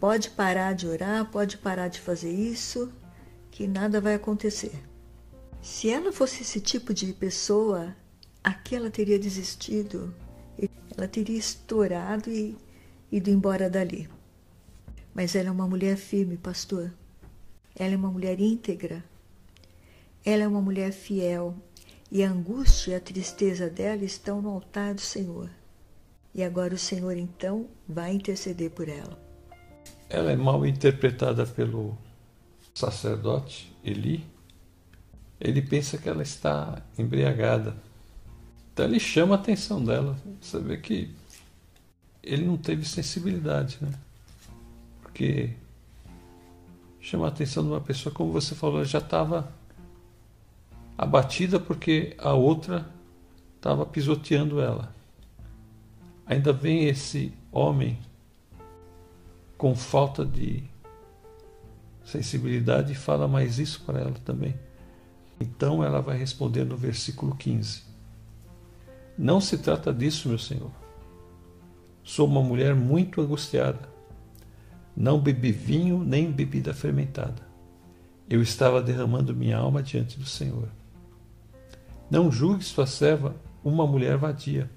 Pode 0.00 0.30
parar 0.30 0.74
de 0.74 0.86
orar, 0.86 1.30
pode 1.30 1.58
parar 1.58 1.88
de 1.88 2.00
fazer 2.00 2.30
isso, 2.30 2.92
que 3.50 3.66
nada 3.66 4.00
vai 4.00 4.14
acontecer. 4.14 4.72
Se 5.62 5.90
ela 5.90 6.12
fosse 6.12 6.42
esse 6.42 6.60
tipo 6.60 6.92
de 6.92 7.12
pessoa, 7.12 7.96
aqui 8.44 8.76
ela 8.76 8.90
teria 8.90 9.18
desistido, 9.18 10.14
ela 10.96 11.08
teria 11.08 11.38
estourado 11.38 12.30
e 12.30 12.56
ido 13.10 13.30
embora 13.30 13.68
dali. 13.68 14.08
Mas 15.14 15.34
ela 15.34 15.48
é 15.48 15.50
uma 15.50 15.66
mulher 15.66 15.96
firme, 15.96 16.36
pastor. 16.36 16.92
Ela 17.74 17.94
é 17.94 17.96
uma 17.96 18.10
mulher 18.10 18.38
íntegra, 18.38 19.04
ela 20.26 20.42
é 20.42 20.48
uma 20.48 20.60
mulher 20.60 20.90
fiel 20.90 21.54
e 22.10 22.24
a 22.24 22.28
angústia 22.28 22.90
e 22.90 22.94
a 22.96 23.00
tristeza 23.00 23.70
dela 23.70 24.04
estão 24.04 24.42
no 24.42 24.50
altar 24.50 24.92
do 24.92 25.00
Senhor. 25.00 25.48
E 26.34 26.42
agora 26.42 26.74
o 26.74 26.78
Senhor 26.78 27.16
então 27.16 27.68
vai 27.88 28.12
interceder 28.12 28.72
por 28.72 28.88
ela. 28.88 29.16
Ela 30.10 30.32
é 30.32 30.36
mal 30.36 30.66
interpretada 30.66 31.46
pelo 31.46 31.96
sacerdote 32.74 33.72
Eli. 33.84 34.26
Ele 35.40 35.62
pensa 35.62 35.96
que 35.96 36.08
ela 36.08 36.24
está 36.24 36.82
embriagada. 36.98 37.76
Então 38.72 38.84
ele 38.84 38.98
chama 38.98 39.36
a 39.36 39.38
atenção 39.38 39.82
dela. 39.82 40.18
Você 40.40 40.58
vê 40.58 40.76
que 40.76 41.14
ele 42.20 42.44
não 42.44 42.56
teve 42.56 42.84
sensibilidade, 42.84 43.78
né? 43.80 43.92
Porque 45.02 45.50
chama 47.00 47.26
a 47.26 47.28
atenção 47.28 47.62
de 47.62 47.70
uma 47.70 47.80
pessoa, 47.80 48.12
como 48.12 48.32
você 48.32 48.56
falou, 48.56 48.84
já 48.84 48.98
estava 48.98 49.54
abatida 50.96 51.60
porque 51.60 52.14
a 52.18 52.32
outra 52.32 52.86
estava 53.56 53.84
pisoteando 53.84 54.60
ela. 54.60 54.94
Ainda 56.26 56.52
vem 56.52 56.86
esse 56.86 57.32
homem 57.52 57.98
com 59.56 59.74
falta 59.74 60.24
de 60.24 60.64
sensibilidade 62.04 62.92
e 62.92 62.96
fala 62.96 63.26
mais 63.26 63.58
isso 63.58 63.82
para 63.84 64.00
ela 64.00 64.14
também. 64.24 64.54
Então 65.40 65.84
ela 65.84 66.00
vai 66.00 66.16
responder 66.16 66.64
no 66.64 66.76
versículo 66.76 67.34
15: 67.36 67.82
Não 69.18 69.40
se 69.40 69.58
trata 69.58 69.92
disso, 69.92 70.28
meu 70.28 70.38
senhor. 70.38 70.70
Sou 72.02 72.26
uma 72.26 72.42
mulher 72.42 72.74
muito 72.74 73.20
angustiada. 73.20 73.88
Não 74.96 75.20
bebi 75.20 75.52
vinho 75.52 76.02
nem 76.02 76.30
bebida 76.30 76.72
fermentada. 76.72 77.44
Eu 78.30 78.40
estava 78.40 78.80
derramando 78.80 79.34
minha 79.34 79.58
alma 79.58 79.82
diante 79.82 80.18
do 80.18 80.24
Senhor. 80.24 80.68
Não 82.08 82.30
julgue 82.30 82.62
sua 82.62 82.86
serva 82.86 83.34
uma 83.64 83.84
mulher 83.84 84.16
vadia. 84.16 84.70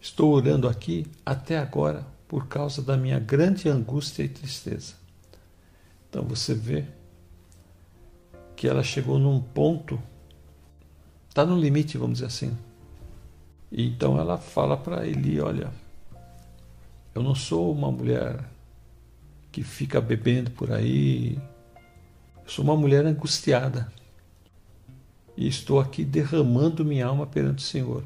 Estou 0.00 0.32
orando 0.34 0.68
aqui 0.68 1.06
até 1.24 1.56
agora 1.58 2.04
por 2.26 2.48
causa 2.48 2.82
da 2.82 2.96
minha 2.96 3.20
grande 3.20 3.68
angústia 3.68 4.24
e 4.24 4.28
tristeza. 4.28 4.94
Então 6.08 6.24
você 6.24 6.54
vê 6.54 6.84
que 8.56 8.66
ela 8.66 8.82
chegou 8.82 9.16
num 9.16 9.40
ponto, 9.40 10.02
está 11.28 11.46
no 11.46 11.56
limite, 11.56 11.96
vamos 11.96 12.14
dizer 12.14 12.26
assim. 12.26 12.58
E 13.70 13.86
então 13.86 14.18
ela 14.18 14.36
fala 14.36 14.76
para 14.76 15.06
Eli: 15.06 15.40
Olha, 15.40 15.70
eu 17.14 17.22
não 17.22 17.34
sou 17.34 17.72
uma 17.72 17.92
mulher 17.92 18.44
que 19.52 19.62
fica 19.62 20.00
bebendo 20.00 20.50
por 20.50 20.72
aí, 20.72 21.38
eu 22.44 22.48
sou 22.48 22.64
uma 22.64 22.76
mulher 22.76 23.06
angustiada 23.06 23.92
e 25.36 25.48
estou 25.48 25.80
aqui 25.80 26.04
derramando 26.04 26.84
minha 26.84 27.06
alma 27.06 27.26
perante 27.26 27.64
o 27.64 27.66
Senhor. 27.66 28.04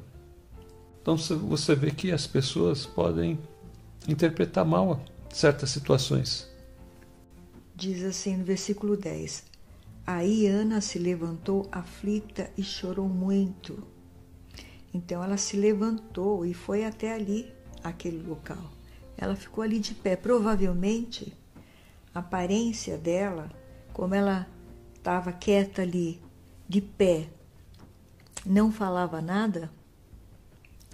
Então 1.02 1.16
você 1.16 1.74
vê 1.74 1.90
que 1.90 2.10
as 2.10 2.26
pessoas 2.26 2.84
podem 2.84 3.38
interpretar 4.08 4.64
mal 4.64 5.00
certas 5.30 5.70
situações. 5.70 6.48
Diz 7.74 8.02
assim 8.02 8.36
no 8.36 8.44
versículo 8.44 8.96
10: 8.96 9.44
Aí 10.06 10.46
Ana 10.46 10.80
se 10.80 10.98
levantou 10.98 11.68
aflita 11.70 12.50
e 12.56 12.62
chorou 12.62 13.08
muito. 13.08 13.82
Então 14.92 15.22
ela 15.22 15.36
se 15.36 15.56
levantou 15.56 16.46
e 16.46 16.54
foi 16.54 16.84
até 16.84 17.12
ali, 17.12 17.52
aquele 17.84 18.22
local. 18.26 18.72
Ela 19.16 19.36
ficou 19.36 19.62
ali 19.62 19.78
de 19.78 19.94
pé. 19.94 20.16
Provavelmente, 20.16 21.32
a 22.14 22.20
aparência 22.20 22.96
dela, 22.96 23.50
como 23.92 24.14
ela 24.14 24.46
estava 24.94 25.32
quieta 25.32 25.82
ali, 25.82 26.20
de 26.68 26.80
pé, 26.80 27.28
não 28.44 28.70
falava 28.70 29.20
nada, 29.20 29.70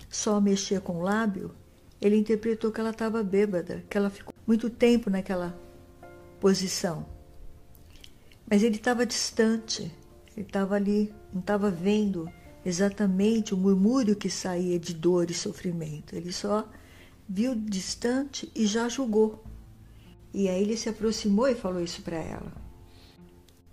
só 0.08 0.40
mexia 0.40 0.80
com 0.80 0.98
o 0.98 1.02
lábio, 1.02 1.54
ele 2.00 2.16
interpretou 2.16 2.72
que 2.72 2.80
ela 2.80 2.90
estava 2.90 3.22
bêbada, 3.22 3.84
que 3.88 3.96
ela 3.96 4.10
ficou 4.10 4.34
muito 4.46 4.68
tempo 4.68 5.08
naquela 5.08 5.58
posição. 6.40 7.06
Mas 8.50 8.62
ele 8.62 8.76
estava 8.76 9.06
distante, 9.06 9.90
ele 10.36 10.46
estava 10.46 10.74
ali, 10.74 11.14
não 11.32 11.40
estava 11.40 11.70
vendo 11.70 12.28
exatamente 12.64 13.54
o 13.54 13.56
murmúrio 13.56 14.16
que 14.16 14.28
saía 14.28 14.78
de 14.78 14.94
dor 14.94 15.30
e 15.30 15.34
sofrimento. 15.34 16.14
Ele 16.14 16.32
só 16.32 16.68
viu 17.28 17.54
distante 17.54 18.50
e 18.54 18.66
já 18.66 18.88
julgou. 18.88 19.42
E 20.34 20.48
aí 20.48 20.62
ele 20.62 20.76
se 20.76 20.88
aproximou 20.88 21.48
e 21.48 21.54
falou 21.54 21.82
isso 21.82 22.02
para 22.02 22.16
ela. 22.16 22.52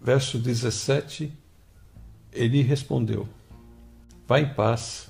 Verso 0.02 0.38
17 0.38 1.38
ele 2.32 2.62
respondeu: 2.62 3.28
Vá 4.28 4.40
em 4.40 4.54
paz 4.54 5.10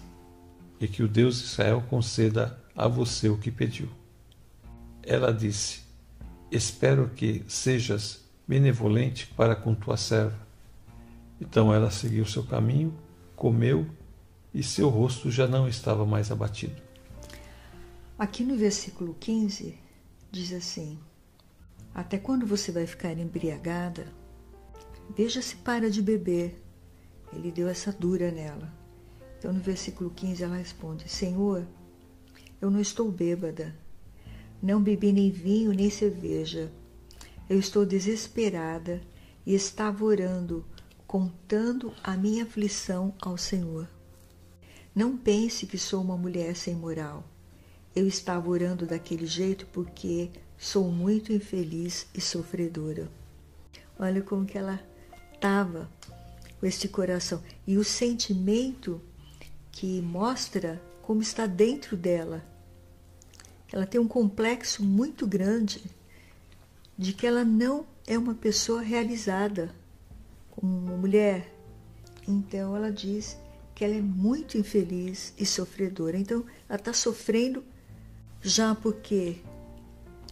e 0.79 0.87
que 0.87 1.03
o 1.03 1.07
Deus 1.07 1.39
de 1.39 1.45
Israel 1.45 1.83
conceda 1.89 2.57
a 2.75 2.87
você 2.87 3.27
o 3.29 3.37
que 3.37 3.51
pediu. 3.51 3.89
Ela 5.03 5.33
disse: 5.33 5.81
Espero 6.51 7.09
que 7.09 7.43
sejas 7.47 8.23
benevolente 8.47 9.27
para 9.27 9.55
com 9.55 9.75
tua 9.75 9.97
serva. 9.97 10.47
Então 11.39 11.73
ela 11.73 11.91
seguiu 11.91 12.25
seu 12.25 12.43
caminho, 12.43 12.93
comeu 13.35 13.87
e 14.53 14.63
seu 14.63 14.89
rosto 14.89 15.29
já 15.29 15.47
não 15.47 15.67
estava 15.67 16.05
mais 16.05 16.31
abatido. 16.31 16.81
Aqui 18.17 18.43
no 18.43 18.57
versículo 18.57 19.15
15 19.19 19.77
diz 20.31 20.53
assim: 20.53 20.97
Até 21.93 22.17
quando 22.17 22.45
você 22.45 22.71
vai 22.71 22.85
ficar 22.85 23.17
embriagada? 23.17 24.07
Veja 25.15 25.41
se 25.41 25.55
para 25.57 25.89
de 25.89 26.01
beber 26.01 26.68
ele 27.33 27.51
deu 27.51 27.67
essa 27.67 27.91
dura 27.91 28.31
nela. 28.31 28.71
Então, 29.37 29.53
no 29.53 29.59
versículo 29.59 30.09
15, 30.09 30.43
ela 30.43 30.57
responde: 30.57 31.07
Senhor, 31.07 31.65
eu 32.61 32.69
não 32.69 32.81
estou 32.81 33.11
bêbada, 33.11 33.75
não 34.61 34.81
bebi 34.81 35.11
nem 35.11 35.31
vinho 35.31 35.71
nem 35.71 35.89
cerveja. 35.89 36.71
Eu 37.49 37.57
estou 37.57 37.85
desesperada 37.85 39.01
e 39.45 39.55
estava 39.55 40.03
orando, 40.03 40.65
contando 41.07 41.93
a 42.03 42.15
minha 42.15 42.43
aflição 42.43 43.13
ao 43.21 43.37
Senhor. 43.37 43.87
Não 44.93 45.17
pense 45.17 45.65
que 45.65 45.77
sou 45.77 46.01
uma 46.01 46.17
mulher 46.17 46.55
sem 46.55 46.75
moral. 46.75 47.23
Eu 47.95 48.05
estava 48.05 48.49
orando 48.49 48.85
daquele 48.85 49.25
jeito 49.25 49.65
porque 49.67 50.29
sou 50.57 50.91
muito 50.91 51.31
infeliz 51.31 52.07
e 52.13 52.19
sofredora. 52.19 53.09
Olha 53.97 54.21
como 54.21 54.45
que 54.45 54.57
ela 54.57 54.79
estava 55.33 55.89
este 56.65 56.87
coração 56.87 57.41
e 57.65 57.77
o 57.77 57.83
sentimento 57.83 59.01
que 59.71 60.01
mostra 60.01 60.81
como 61.01 61.21
está 61.21 61.45
dentro 61.45 61.95
dela. 61.95 62.43
Ela 63.71 63.85
tem 63.85 63.99
um 63.99 64.07
complexo 64.07 64.83
muito 64.83 65.25
grande 65.27 65.83
de 66.97 67.13
que 67.13 67.25
ela 67.25 67.45
não 67.45 67.85
é 68.05 68.17
uma 68.17 68.33
pessoa 68.33 68.81
realizada 68.81 69.73
como 70.51 70.77
uma 70.77 70.97
mulher. 70.97 71.53
Então 72.27 72.75
ela 72.75 72.91
diz 72.91 73.37
que 73.73 73.85
ela 73.85 73.95
é 73.95 74.01
muito 74.01 74.57
infeliz 74.57 75.33
e 75.37 75.45
sofredora. 75.45 76.17
Então 76.17 76.45
ela 76.67 76.77
está 76.77 76.91
sofrendo 76.91 77.63
já 78.41 78.75
porque 78.75 79.37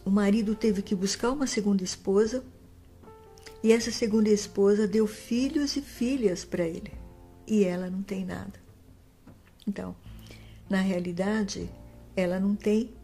o 0.04 0.10
marido 0.10 0.54
teve 0.54 0.82
que 0.82 0.94
buscar 0.94 1.30
uma 1.30 1.46
segunda 1.46 1.82
esposa 1.82 2.44
e 3.62 3.72
essa 3.72 3.90
segunda 3.90 4.28
esposa 4.28 4.86
deu 4.86 5.06
filhos 5.06 5.76
e 5.76 5.82
filhas 5.82 6.44
para 6.44 6.66
ele. 6.66 6.92
E 7.46 7.64
ela 7.64 7.90
não 7.90 8.02
tem 8.02 8.24
nada. 8.24 8.60
Então, 9.66 9.96
na 10.68 10.80
realidade, 10.80 11.68
ela 12.14 12.38
não 12.38 12.54
tem 12.54 12.94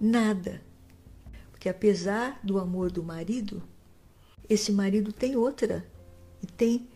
nada. 0.00 0.62
Porque 1.50 1.68
apesar 1.68 2.40
do 2.42 2.58
amor 2.58 2.90
do 2.90 3.02
marido, 3.02 3.62
esse 4.48 4.70
marido 4.72 5.12
tem 5.12 5.36
outra. 5.36 5.86
E 6.42 6.46
tem 6.46 6.88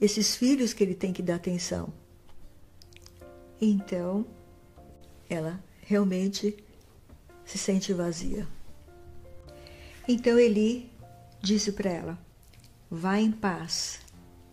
esses 0.00 0.36
filhos 0.36 0.72
que 0.72 0.84
ele 0.84 0.94
tem 0.94 1.12
que 1.12 1.22
dar 1.22 1.36
atenção. 1.36 1.92
Então, 3.60 4.24
ela 5.28 5.62
realmente 5.82 6.56
se 7.44 7.58
sente 7.58 7.92
vazia. 7.92 8.46
Então 10.06 10.38
Eli 10.38 10.90
disse 11.42 11.72
para 11.72 11.90
ela: 11.90 12.29
Vá 12.90 13.20
em 13.20 13.30
paz, 13.30 14.00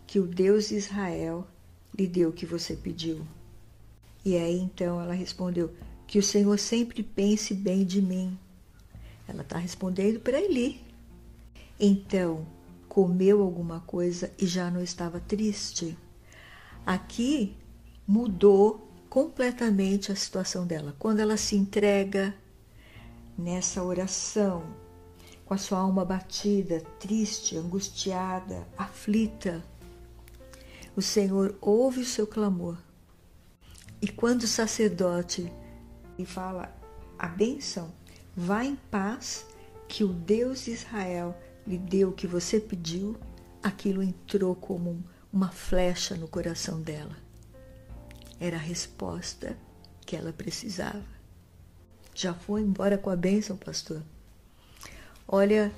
que 0.06 0.20
o 0.20 0.26
Deus 0.26 0.68
de 0.68 0.76
Israel 0.76 1.44
lhe 1.98 2.06
deu 2.06 2.28
o 2.30 2.32
que 2.32 2.46
você 2.46 2.76
pediu. 2.76 3.26
E 4.24 4.36
aí 4.36 4.58
então 4.58 5.00
ela 5.00 5.12
respondeu: 5.12 5.74
Que 6.06 6.18
o 6.18 6.22
Senhor 6.22 6.56
sempre 6.58 7.02
pense 7.02 7.52
bem 7.52 7.84
de 7.84 8.00
mim. 8.00 8.38
Ela 9.26 9.42
está 9.42 9.58
respondendo 9.58 10.20
para 10.20 10.40
Eli. 10.40 10.80
Então 11.80 12.46
comeu 12.88 13.42
alguma 13.42 13.80
coisa 13.80 14.32
e 14.38 14.46
já 14.46 14.70
não 14.70 14.82
estava 14.82 15.18
triste. 15.18 15.96
Aqui 16.86 17.56
mudou 18.06 18.88
completamente 19.10 20.12
a 20.12 20.16
situação 20.16 20.66
dela. 20.66 20.94
Quando 20.98 21.20
ela 21.20 21.36
se 21.36 21.56
entrega 21.56 22.34
nessa 23.36 23.82
oração, 23.82 24.62
com 25.48 25.54
a 25.54 25.58
sua 25.58 25.78
alma 25.78 26.04
batida, 26.04 26.82
triste, 27.00 27.56
angustiada, 27.56 28.68
aflita. 28.76 29.64
O 30.94 31.00
Senhor 31.00 31.56
ouve 31.58 32.02
o 32.02 32.04
seu 32.04 32.26
clamor. 32.26 32.76
E 33.98 34.06
quando 34.08 34.42
o 34.42 34.46
sacerdote 34.46 35.50
lhe 36.18 36.26
fala 36.26 36.70
a 37.18 37.26
bênção, 37.26 37.90
vá 38.36 38.62
em 38.62 38.76
paz, 38.76 39.46
que 39.88 40.04
o 40.04 40.08
Deus 40.08 40.66
de 40.66 40.72
Israel 40.72 41.34
lhe 41.66 41.78
deu 41.78 42.10
o 42.10 42.14
que 42.14 42.26
você 42.26 42.60
pediu, 42.60 43.16
aquilo 43.62 44.02
entrou 44.02 44.54
como 44.54 45.02
uma 45.32 45.48
flecha 45.48 46.14
no 46.14 46.28
coração 46.28 46.82
dela. 46.82 47.16
Era 48.38 48.56
a 48.56 48.60
resposta 48.60 49.56
que 50.04 50.14
ela 50.14 50.30
precisava. 50.30 51.08
Já 52.14 52.34
foi 52.34 52.60
embora 52.60 52.98
com 52.98 53.08
a 53.08 53.16
bênção, 53.16 53.56
pastor. 53.56 54.02
Olha 55.30 55.70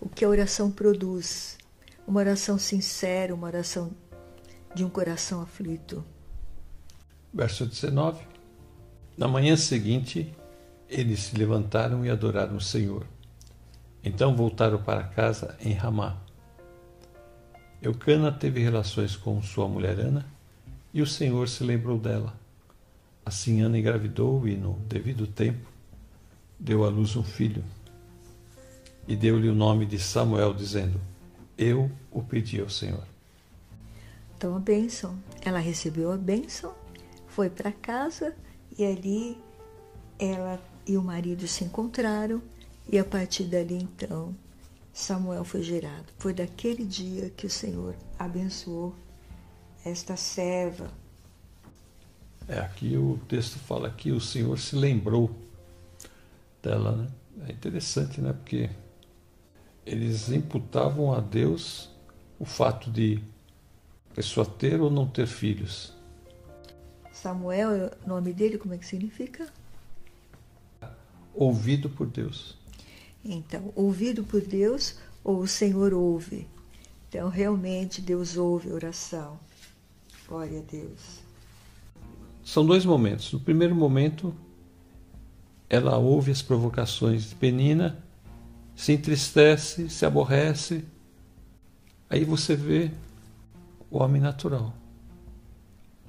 o 0.00 0.08
que 0.08 0.24
a 0.24 0.28
oração 0.28 0.70
produz. 0.70 1.58
Uma 2.06 2.20
oração 2.20 2.56
sincera, 2.56 3.34
uma 3.34 3.48
oração 3.48 3.90
de 4.72 4.84
um 4.84 4.88
coração 4.88 5.42
aflito. 5.42 6.04
Verso 7.34 7.66
19. 7.66 8.24
Na 9.18 9.26
manhã 9.26 9.56
seguinte, 9.56 10.32
eles 10.88 11.18
se 11.20 11.36
levantaram 11.36 12.06
e 12.06 12.10
adoraram 12.10 12.56
o 12.56 12.60
Senhor. 12.60 13.04
Então 14.04 14.36
voltaram 14.36 14.80
para 14.80 15.02
casa 15.02 15.56
em 15.60 15.72
Ramá. 15.72 16.16
Eucana 17.80 18.30
teve 18.30 18.60
relações 18.60 19.16
com 19.16 19.42
sua 19.42 19.66
mulher 19.66 19.98
Ana, 19.98 20.24
e 20.94 21.02
o 21.02 21.06
Senhor 21.06 21.48
se 21.48 21.64
lembrou 21.64 21.98
dela. 21.98 22.38
Assim 23.26 23.62
Ana 23.62 23.78
engravidou 23.78 24.46
e, 24.46 24.56
no 24.56 24.74
devido 24.88 25.26
tempo, 25.26 25.68
deu 26.58 26.84
à 26.84 26.88
luz 26.88 27.16
um 27.16 27.24
filho. 27.24 27.64
E 29.06 29.16
deu-lhe 29.16 29.48
o 29.48 29.54
nome 29.54 29.84
de 29.84 29.98
Samuel, 29.98 30.54
dizendo: 30.54 31.00
Eu 31.58 31.90
o 32.10 32.22
pedi 32.22 32.60
ao 32.60 32.68
Senhor. 32.68 33.04
Então 34.36 34.56
a 34.56 34.60
bênção. 34.60 35.18
Ela 35.44 35.58
recebeu 35.58 36.12
a 36.12 36.16
bênção, 36.16 36.74
foi 37.26 37.48
para 37.48 37.72
casa 37.72 38.34
e 38.78 38.84
ali 38.84 39.38
ela 40.18 40.60
e 40.86 40.96
o 40.96 41.02
marido 41.02 41.46
se 41.46 41.64
encontraram 41.64 42.42
e 42.90 42.98
a 42.98 43.04
partir 43.04 43.44
dali 43.44 43.76
então 43.76 44.34
Samuel 44.92 45.44
foi 45.44 45.62
gerado. 45.62 46.06
Foi 46.18 46.34
daquele 46.34 46.84
dia 46.84 47.30
que 47.30 47.46
o 47.46 47.50
Senhor 47.50 47.94
abençoou 48.18 48.94
esta 49.84 50.16
serva. 50.16 50.90
É, 52.46 52.58
aqui 52.58 52.96
o 52.96 53.18
texto 53.28 53.58
fala 53.58 53.90
que 53.90 54.10
o 54.10 54.20
Senhor 54.20 54.58
se 54.58 54.76
lembrou 54.76 55.30
dela, 56.62 56.96
né? 56.96 57.08
É 57.48 57.52
interessante, 57.52 58.20
né? 58.20 58.32
Porque 58.32 58.68
eles 59.84 60.30
imputavam 60.30 61.12
a 61.12 61.20
Deus 61.20 61.90
o 62.38 62.44
fato 62.44 62.90
de 62.90 63.22
a 64.10 64.14
pessoa 64.14 64.46
ter 64.46 64.80
ou 64.80 64.90
não 64.90 65.06
ter 65.06 65.26
filhos. 65.26 65.92
Samuel, 67.12 67.90
o 68.04 68.08
nome 68.08 68.32
dele, 68.32 68.58
como 68.58 68.74
é 68.74 68.78
que 68.78 68.86
significa? 68.86 69.48
Ouvido 71.34 71.88
por 71.88 72.06
Deus. 72.06 72.56
Então, 73.24 73.72
ouvido 73.76 74.24
por 74.24 74.40
Deus 74.40 74.96
ou 75.22 75.38
o 75.38 75.46
Senhor 75.46 75.94
ouve? 75.94 76.46
Então, 77.08 77.28
realmente, 77.28 78.00
Deus 78.00 78.36
ouve 78.36 78.70
a 78.70 78.74
oração. 78.74 79.38
Glória 80.26 80.58
a 80.58 80.62
Deus. 80.62 81.20
São 82.44 82.66
dois 82.66 82.84
momentos. 82.84 83.32
No 83.32 83.38
primeiro 83.38 83.74
momento, 83.74 84.34
ela 85.70 85.96
ouve 85.96 86.30
as 86.32 86.42
provocações 86.42 87.28
de 87.28 87.34
Penina, 87.34 88.02
se 88.82 88.90
entristece, 88.90 89.88
se 89.88 90.04
aborrece. 90.04 90.84
Aí 92.10 92.24
você 92.24 92.56
vê 92.56 92.90
o 93.88 93.98
homem 94.02 94.20
natural 94.20 94.74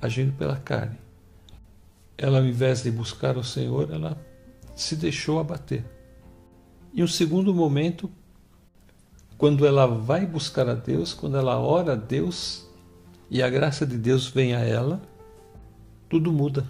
agindo 0.02 0.36
pela 0.36 0.56
carne. 0.56 0.98
Ela, 2.18 2.40
ao 2.40 2.46
invés 2.46 2.82
de 2.82 2.90
buscar 2.90 3.38
o 3.38 3.44
Senhor, 3.44 3.92
ela 3.92 4.20
se 4.76 4.96
deixou 4.96 5.40
abater. 5.40 5.86
E 6.92 7.04
um 7.04 7.08
segundo 7.08 7.54
momento, 7.54 8.10
quando 9.38 9.68
ela 9.68 9.86
vai 9.86 10.26
buscar 10.26 10.68
a 10.68 10.74
Deus, 10.74 11.14
quando 11.14 11.38
ela 11.38 11.60
ora 11.60 11.94
a 11.94 11.96
Deus 11.96 12.68
e 13.30 13.44
a 13.44 13.50
graça 13.52 13.86
de 13.86 14.00
Deus 14.00 14.26
vem 14.26 14.56
a 14.56 14.62
ela, 14.62 15.00
tudo 16.10 16.32
muda. 16.32 16.68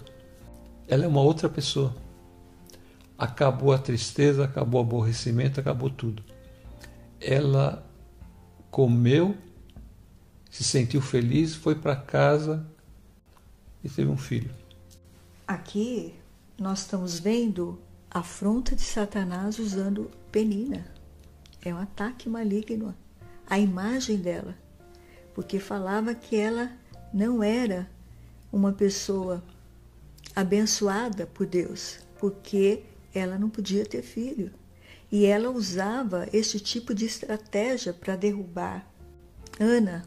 Ela 0.86 1.06
é 1.06 1.08
uma 1.08 1.22
outra 1.22 1.48
pessoa. 1.48 2.03
Acabou 3.24 3.72
a 3.72 3.78
tristeza, 3.78 4.44
acabou 4.44 4.82
o 4.82 4.84
aborrecimento, 4.84 5.58
acabou 5.58 5.88
tudo. 5.88 6.22
Ela 7.18 7.82
comeu, 8.70 9.34
se 10.50 10.62
sentiu 10.62 11.00
feliz, 11.00 11.54
foi 11.54 11.74
para 11.74 11.96
casa 11.96 12.66
e 13.82 13.88
teve 13.88 14.10
um 14.10 14.16
filho. 14.18 14.50
Aqui 15.48 16.12
nós 16.58 16.80
estamos 16.80 17.18
vendo 17.18 17.80
afronta 18.10 18.76
de 18.76 18.82
Satanás 18.82 19.58
usando 19.58 20.10
Penina. 20.30 20.84
É 21.62 21.72
um 21.72 21.78
ataque 21.78 22.28
maligno 22.28 22.94
à 23.46 23.58
imagem 23.58 24.18
dela, 24.18 24.54
porque 25.34 25.58
falava 25.58 26.14
que 26.14 26.36
ela 26.36 26.70
não 27.10 27.42
era 27.42 27.88
uma 28.52 28.72
pessoa 28.72 29.42
abençoada 30.36 31.26
por 31.26 31.46
Deus, 31.46 32.00
porque 32.18 32.82
ela 33.14 33.38
não 33.38 33.48
podia 33.48 33.86
ter 33.86 34.02
filho. 34.02 34.52
E 35.10 35.24
ela 35.26 35.50
usava 35.50 36.28
esse 36.32 36.58
tipo 36.58 36.94
de 36.94 37.06
estratégia 37.06 37.92
para 37.92 38.16
derrubar 38.16 38.90
Ana. 39.60 40.04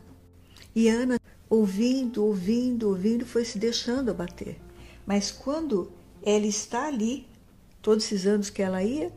E 0.76 0.90
Ana, 0.90 1.20
ouvindo, 1.50 2.26
ouvindo, 2.26 2.90
ouvindo, 2.90 3.26
foi 3.26 3.46
se 3.46 3.58
deixando 3.58 4.12
abater. 4.12 4.58
Mas 5.06 5.32
quando 5.32 5.92
ela 6.22 6.46
está 6.46 6.88
ali 6.88 7.26
todos 7.82 8.06
esses 8.06 8.26
anos 8.26 8.50
que 8.50 8.62
ela 8.62 8.84
ia 8.84 9.12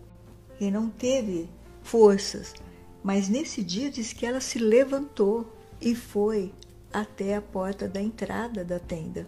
e 0.60 0.70
não 0.70 0.88
teve 0.88 1.48
forças. 1.82 2.54
Mas 3.02 3.28
nesse 3.28 3.64
dia 3.64 3.90
diz 3.90 4.12
que 4.12 4.24
ela 4.24 4.40
se 4.40 4.58
levantou 4.58 5.52
e 5.80 5.94
foi 5.94 6.54
até 6.92 7.34
a 7.34 7.42
porta 7.42 7.88
da 7.88 8.00
entrada 8.00 8.64
da 8.64 8.78
tenda 8.78 9.26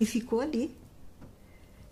e 0.00 0.06
ficou 0.06 0.40
ali, 0.40 0.76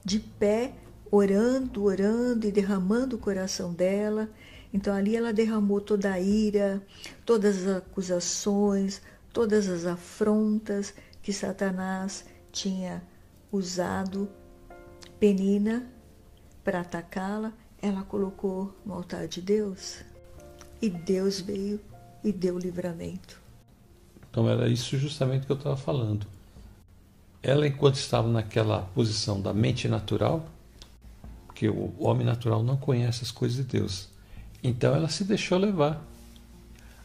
de 0.04 0.18
pé, 0.18 0.72
orando, 1.12 1.84
orando 1.84 2.46
e 2.46 2.50
derramando 2.50 3.16
o 3.16 3.18
coração 3.18 3.74
dela. 3.74 4.30
Então 4.72 4.94
ali 4.94 5.14
ela 5.14 5.30
derramou 5.30 5.78
toda 5.78 6.10
a 6.10 6.18
ira, 6.18 6.82
todas 7.26 7.66
as 7.66 7.76
acusações, 7.76 9.02
todas 9.30 9.68
as 9.68 9.84
afrontas 9.84 10.94
que 11.22 11.30
Satanás 11.30 12.24
tinha 12.50 13.02
usado 13.52 14.28
Penina 15.20 15.86
para 16.64 16.80
atacá-la, 16.80 17.52
ela 17.80 18.02
colocou 18.02 18.74
no 18.84 18.94
altar 18.94 19.28
de 19.28 19.42
Deus 19.42 19.98
e 20.80 20.88
Deus 20.88 21.40
veio 21.40 21.78
e 22.24 22.32
deu 22.32 22.58
livramento. 22.58 23.40
Então 24.30 24.48
era 24.48 24.66
isso 24.68 24.96
justamente 24.96 25.44
que 25.44 25.52
eu 25.52 25.56
estava 25.56 25.76
falando. 25.76 26.26
Ela, 27.42 27.66
enquanto 27.66 27.96
estava 27.96 28.28
naquela 28.28 28.82
posição 28.94 29.40
da 29.40 29.52
mente 29.52 29.88
natural, 29.88 30.48
porque 31.62 31.68
o 31.68 31.94
homem 31.98 32.26
natural 32.26 32.60
não 32.64 32.76
conhece 32.76 33.22
as 33.22 33.30
coisas 33.30 33.56
de 33.58 33.62
Deus, 33.62 34.08
então 34.64 34.96
ela 34.96 35.08
se 35.08 35.22
deixou 35.22 35.56
levar. 35.58 36.04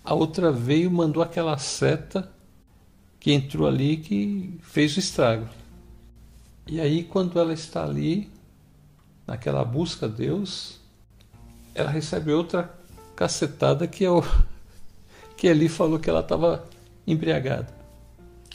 A 0.03 0.15
outra 0.15 0.51
veio, 0.51 0.89
mandou 0.89 1.21
aquela 1.21 1.59
seta 1.59 2.31
que 3.19 3.31
entrou 3.31 3.67
ali 3.67 3.97
que 3.97 4.57
fez 4.63 4.95
o 4.95 4.99
estrago. 4.99 5.47
E 6.65 6.81
aí, 6.81 7.03
quando 7.03 7.39
ela 7.39 7.53
está 7.53 7.83
ali, 7.83 8.31
naquela 9.27 9.63
busca 9.63 10.07
a 10.07 10.09
Deus, 10.09 10.79
ela 11.75 11.91
recebe 11.91 12.31
outra 12.31 12.73
cacetada 13.15 13.85
que 13.85 14.05
é 14.05 14.09
o 14.09 14.23
que 15.37 15.47
ali 15.47 15.69
falou 15.69 15.99
que 15.99 16.09
ela 16.09 16.21
estava 16.21 16.67
embriagada. 17.05 17.71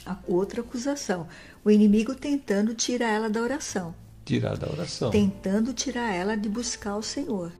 A 0.05 0.17
outra 0.27 0.59
acusação, 0.59 1.29
o 1.63 1.71
inimigo 1.71 2.13
tentando 2.13 2.75
tirar 2.75 3.07
ela 3.07 3.29
da 3.29 3.41
oração. 3.41 4.02
Tirar 4.25 4.57
da 4.57 4.69
oração. 4.69 5.11
Tentando 5.11 5.73
tirar 5.73 6.13
ela 6.13 6.35
de 6.35 6.47
buscar 6.47 6.95
o 6.95 7.03
Senhor. 7.03 7.51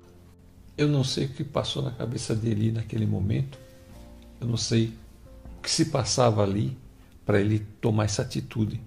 Eu 0.78 0.88
não 0.88 1.04
sei 1.04 1.26
o 1.26 1.30
que 1.30 1.43
passou 1.43 1.84
na 1.84 1.91
cabeça 1.91 2.34
dele 2.34 2.71
naquele 2.71 3.06
momento. 3.06 3.60
Eu 4.39 4.47
não 4.47 4.58
sei 4.58 4.93
o 5.58 5.62
que 5.62 5.69
se 5.69 5.86
passava 5.86 6.41
ali 6.43 6.78
para 7.26 7.39
ele 7.39 7.60
tomar 7.80 8.06
essa 8.06 8.21
atitude. 8.21 8.82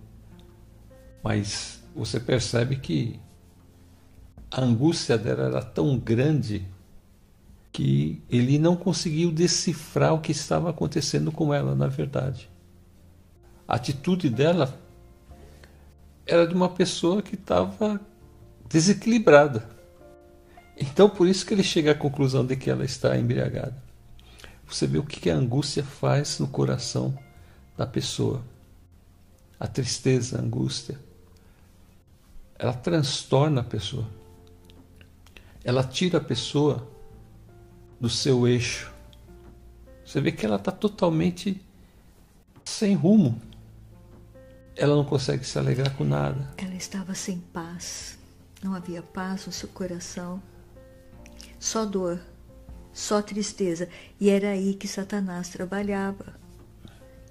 Mas 1.23 1.81
você 1.95 2.19
percebe 2.19 2.77
que 2.77 3.21
a 4.51 4.63
angústia 4.63 5.19
dela 5.19 5.45
era 5.45 5.63
tão 5.63 5.99
grande 5.99 6.67
que 7.73 8.23
ele 8.31 8.59
não 8.59 8.75
conseguiu 8.75 9.31
decifrar 9.31 10.15
o 10.15 10.21
que 10.21 10.33
estava 10.33 10.71
acontecendo 10.71 11.31
com 11.31 11.53
ela, 11.53 11.75
na 11.75 11.89
verdade. 11.89 12.49
A 13.69 13.77
atitude 13.77 14.31
dela 14.31 14.81
era 16.27 16.47
de 16.47 16.55
uma 16.55 16.69
pessoa 16.69 17.23
que 17.23 17.35
estava 17.35 18.01
desequilibrada. 18.69 19.69
Então, 20.77 21.09
por 21.09 21.27
isso 21.27 21.47
que 21.47 21.55
ele 21.55 21.63
chega 21.63 21.93
à 21.93 21.95
conclusão 21.95 22.45
de 22.45 22.57
que 22.57 22.69
ela 22.69 22.85
está 22.85 23.17
embriagada. 23.17 23.83
Você 24.67 24.87
vê 24.87 24.99
o 24.99 25.05
que 25.05 25.31
a 25.31 25.37
angústia 25.37 25.85
faz 25.85 26.39
no 26.39 26.49
coração 26.49 27.17
da 27.77 27.87
pessoa. 27.87 28.43
A 29.59 29.67
tristeza, 29.67 30.39
a 30.39 30.43
angústia. 30.43 30.99
Ela 32.59 32.73
transtorna 32.73 33.61
a 33.61 33.65
pessoa 33.65 34.07
ela 35.67 35.83
tira 35.83 36.19
a 36.19 36.21
pessoa 36.21 36.89
do 38.01 38.09
seu 38.09 38.47
eixo. 38.47 38.93
Você 40.05 40.21
vê 40.21 40.31
que 40.31 40.47
ela 40.47 40.55
está 40.55 40.71
totalmente 40.71 41.61
sem 42.65 42.95
rumo. 42.95 43.43
Ela 44.77 44.95
não 44.95 45.05
consegue 45.05 45.43
se 45.45 45.59
alegrar 45.59 45.97
com 45.97 46.05
nada. 46.05 46.53
Ela 46.59 46.75
estava 46.75 47.15
sem 47.15 47.39
paz. 47.39 48.19
Não 48.63 48.75
havia 48.75 49.03
paz 49.03 49.47
no 49.47 49.53
seu 49.53 49.71
coração. 49.71 50.43
Só 51.59 51.87
dor, 51.87 52.21
só 52.93 53.23
tristeza. 53.23 53.89
E 54.21 54.29
era 54.29 54.51
aí 54.51 54.75
que 54.75 54.87
Satanás 54.87 55.49
trabalhava. 55.49 56.39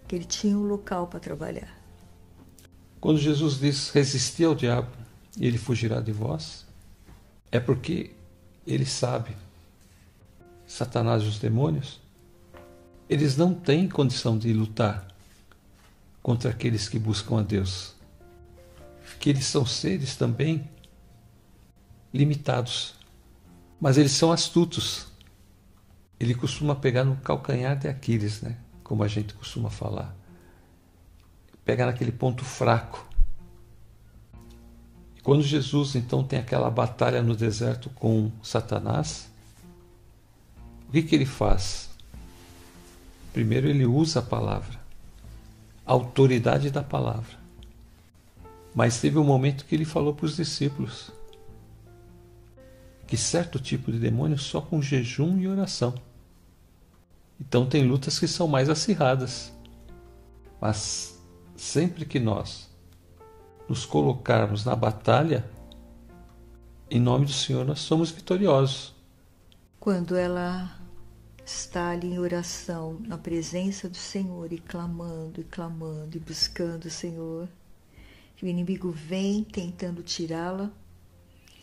Que 0.08 0.16
ele 0.16 0.26
tinha 0.26 0.58
um 0.58 0.64
local 0.64 1.06
para 1.08 1.20
trabalhar. 1.20 1.80
Quando 3.00 3.20
Jesus 3.20 3.60
diz 3.60 3.92
resistir 3.92 4.46
ao 4.46 4.56
diabo 4.56 4.90
e 5.38 5.46
ele 5.46 5.60
fugirá 5.60 6.02
de 6.02 6.12
vós, 6.12 6.66
é 7.52 7.60
porque 7.60 8.12
ele 8.66 8.86
sabe, 8.86 9.36
Satanás 10.66 11.22
e 11.22 11.28
os 11.28 11.38
demônios, 11.38 12.02
eles 13.08 13.38
não 13.38 13.54
têm 13.54 13.88
condição 13.88 14.36
de 14.36 14.52
lutar 14.52 15.15
contra 16.26 16.50
aqueles 16.50 16.90
que 16.90 16.98
buscam 16.98 17.38
a 17.38 17.44
Deus. 17.44 17.94
Que 19.20 19.30
eles 19.30 19.46
são 19.46 19.64
seres 19.64 20.16
também 20.16 20.68
limitados, 22.12 22.96
mas 23.80 23.96
eles 23.96 24.14
são 24.14 24.32
astutos. 24.32 25.06
Ele 26.20 26.34
costuma 26.34 26.74
pegar 26.74 27.04
no 27.04 27.16
calcanhar 27.18 27.78
de 27.78 27.88
Aquiles, 27.88 28.42
né? 28.42 28.58
Como 28.84 29.04
a 29.04 29.08
gente 29.08 29.36
costuma 29.36 29.70
falar. 29.70 30.16
Pegar 31.64 31.86
naquele 31.86 32.12
ponto 32.12 32.44
fraco. 32.44 33.08
E 35.16 35.22
quando 35.22 35.44
Jesus 35.44 35.94
então 35.94 36.24
tem 36.24 36.40
aquela 36.40 36.72
batalha 36.72 37.22
no 37.22 37.36
deserto 37.36 37.88
com 37.92 38.32
Satanás, 38.42 39.30
o 40.90 40.92
que, 40.92 41.04
que 41.04 41.14
ele 41.14 41.28
faz? 41.28 41.88
Primeiro 43.32 43.70
ele 43.70 43.86
usa 43.86 44.22
a 44.22 44.24
palavra 44.24 44.85
autoridade 45.86 46.70
da 46.70 46.82
palavra. 46.82 47.38
Mas 48.74 49.00
teve 49.00 49.18
um 49.18 49.24
momento 49.24 49.66
que 49.66 49.76
ele 49.76 49.86
falou 49.86 50.14
para 50.14 50.26
os 50.26 50.36
discípulos 50.36 51.12
que 53.08 53.16
certo 53.16 53.60
tipo 53.60 53.92
de 53.92 54.00
demônio 54.00 54.38
só 54.38 54.60
com 54.60 54.82
jejum 54.82 55.38
e 55.40 55.48
oração. 55.48 55.94
Então 57.40 57.66
tem 57.66 57.88
lutas 57.88 58.18
que 58.18 58.28
são 58.28 58.48
mais 58.48 58.70
acirradas. 58.70 59.54
Mas 60.60 61.22
sempre 61.56 62.06
que 62.06 62.20
nós 62.20 62.70
nos 63.70 63.86
colocarmos 63.86 64.66
na 64.66 64.76
batalha, 64.76 65.46
em 66.90 67.00
nome 67.00 67.26
do 67.26 67.34
Senhor 67.34 67.66
nós 67.66 67.80
somos 67.80 68.10
vitoriosos. 68.10 68.94
Quando 69.80 70.16
ela 70.16 70.85
está 71.46 71.92
ali 71.92 72.08
em 72.08 72.20
oração, 72.20 72.98
na 73.02 73.18
presença 73.18 73.88
do 73.88 73.98
Senhor 73.98 74.52
e 74.52 74.58
clamando 74.58 75.42
e 75.42 75.44
clamando 75.44 76.18
e 76.18 76.20
buscando 76.20 76.86
o 76.86 76.92
Senhor. 76.92 77.48
Que 78.36 78.46
o 78.46 78.48
inimigo 78.48 78.90
vem 78.90 79.44
tentando 79.44 80.02
tirá-la 80.02 80.72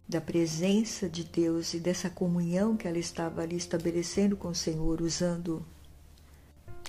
da 0.08 0.20
presença 0.20 1.08
de 1.08 1.24
Deus 1.24 1.74
e 1.74 1.80
dessa 1.80 2.08
comunhão 2.08 2.76
que 2.76 2.86
ela 2.86 2.98
estava 2.98 3.42
ali 3.42 3.56
estabelecendo 3.56 4.36
com 4.36 4.48
o 4.48 4.54
Senhor, 4.54 5.00
usando 5.00 5.64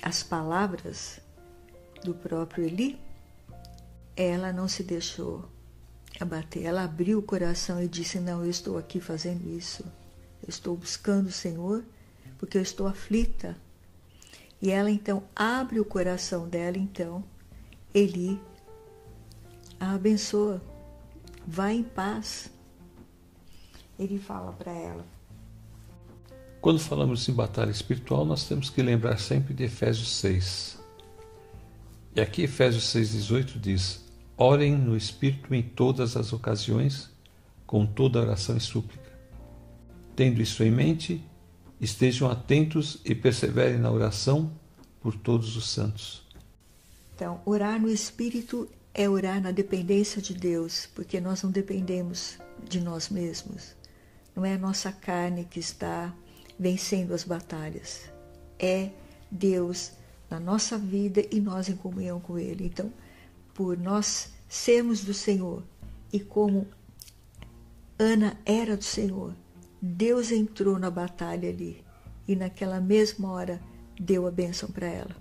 as 0.01 0.21
palavras 0.21 1.19
do 2.03 2.13
próprio 2.13 2.65
Eli, 2.65 2.99
ela 4.15 4.53
não 4.53 4.67
se 4.67 4.83
deixou 4.83 5.49
abater. 6.19 6.65
Ela 6.65 6.83
abriu 6.83 7.19
o 7.19 7.23
coração 7.23 7.81
e 7.81 7.87
disse: 7.87 8.19
Não, 8.19 8.43
eu 8.43 8.49
estou 8.49 8.77
aqui 8.77 8.99
fazendo 8.99 9.49
isso. 9.49 9.83
Eu 10.41 10.49
estou 10.49 10.75
buscando 10.75 11.27
o 11.27 11.31
Senhor 11.31 11.83
porque 12.37 12.57
eu 12.57 12.61
estou 12.61 12.87
aflita. 12.87 13.57
E 14.61 14.71
ela 14.71 14.89
então 14.89 15.23
abre 15.35 15.79
o 15.79 15.85
coração 15.85 16.47
dela, 16.47 16.77
então, 16.77 17.23
Eli 17.93 18.39
a 19.83 19.95
abençoa. 19.95 20.61
Vai 21.45 21.75
em 21.75 21.83
paz. 21.83 22.49
Ele 23.99 24.17
fala 24.17 24.53
para 24.53 24.71
ela. 24.71 25.05
Quando 26.61 26.79
falamos 26.79 27.27
em 27.27 27.33
batalha 27.33 27.71
espiritual, 27.71 28.23
nós 28.25 28.47
temos 28.47 28.69
que 28.69 28.81
lembrar 28.81 29.19
sempre 29.19 29.53
de 29.53 29.65
Efésios 29.65 30.09
6. 30.15 30.79
E 32.15 32.21
aqui 32.21 32.43
Efésios 32.43 32.85
6,18 32.93 33.59
diz: 33.59 34.05
Orem 34.37 34.77
no 34.77 34.95
Espírito 34.95 35.53
em 35.53 35.61
todas 35.61 36.15
as 36.15 36.31
ocasiões, 36.31 37.11
com 37.67 37.85
toda 37.85 38.21
oração 38.21 38.55
e 38.55 38.61
súplica. 38.61 39.11
Tendo 40.15 40.41
isso 40.41 40.63
em 40.63 40.71
mente, 40.71 41.21
Estejam 41.83 42.31
atentos 42.31 43.01
e 43.03 43.13
perseverem 43.13 43.77
na 43.77 43.91
oração 43.91 44.49
por 45.01 45.17
todos 45.17 45.57
os 45.57 45.69
santos. 45.69 46.25
Então, 47.13 47.41
orar 47.43 47.77
no 47.77 47.89
Espírito 47.89 48.69
é 48.93 49.09
orar 49.09 49.41
na 49.41 49.51
dependência 49.51 50.21
de 50.21 50.33
Deus, 50.33 50.87
porque 50.95 51.19
nós 51.19 51.43
não 51.43 51.51
dependemos 51.51 52.37
de 52.69 52.79
nós 52.79 53.09
mesmos. 53.09 53.75
Não 54.33 54.45
é 54.45 54.53
a 54.53 54.57
nossa 54.57 54.93
carne 54.93 55.43
que 55.43 55.59
está 55.59 56.15
vencendo 56.57 57.13
as 57.13 57.25
batalhas. 57.25 58.09
É 58.57 58.89
Deus 59.29 59.91
na 60.29 60.39
nossa 60.39 60.77
vida 60.77 61.21
e 61.29 61.41
nós 61.41 61.67
em 61.67 61.75
comunhão 61.75 62.17
com 62.17 62.39
Ele. 62.39 62.67
Então, 62.67 62.93
por 63.53 63.77
nós 63.77 64.29
sermos 64.47 65.03
do 65.03 65.13
Senhor 65.13 65.61
e 66.13 66.19
como 66.21 66.65
Ana 67.99 68.37
era 68.45 68.77
do 68.77 68.85
Senhor, 68.85 69.35
Deus 69.85 70.31
entrou 70.31 70.79
na 70.79 70.89
batalha 70.89 71.49
ali 71.49 71.83
e 72.25 72.37
naquela 72.37 72.79
mesma 72.79 73.29
hora 73.29 73.61
deu 73.99 74.25
a 74.25 74.31
bênção 74.31 74.71
para 74.71 74.87
ela. 74.87 75.13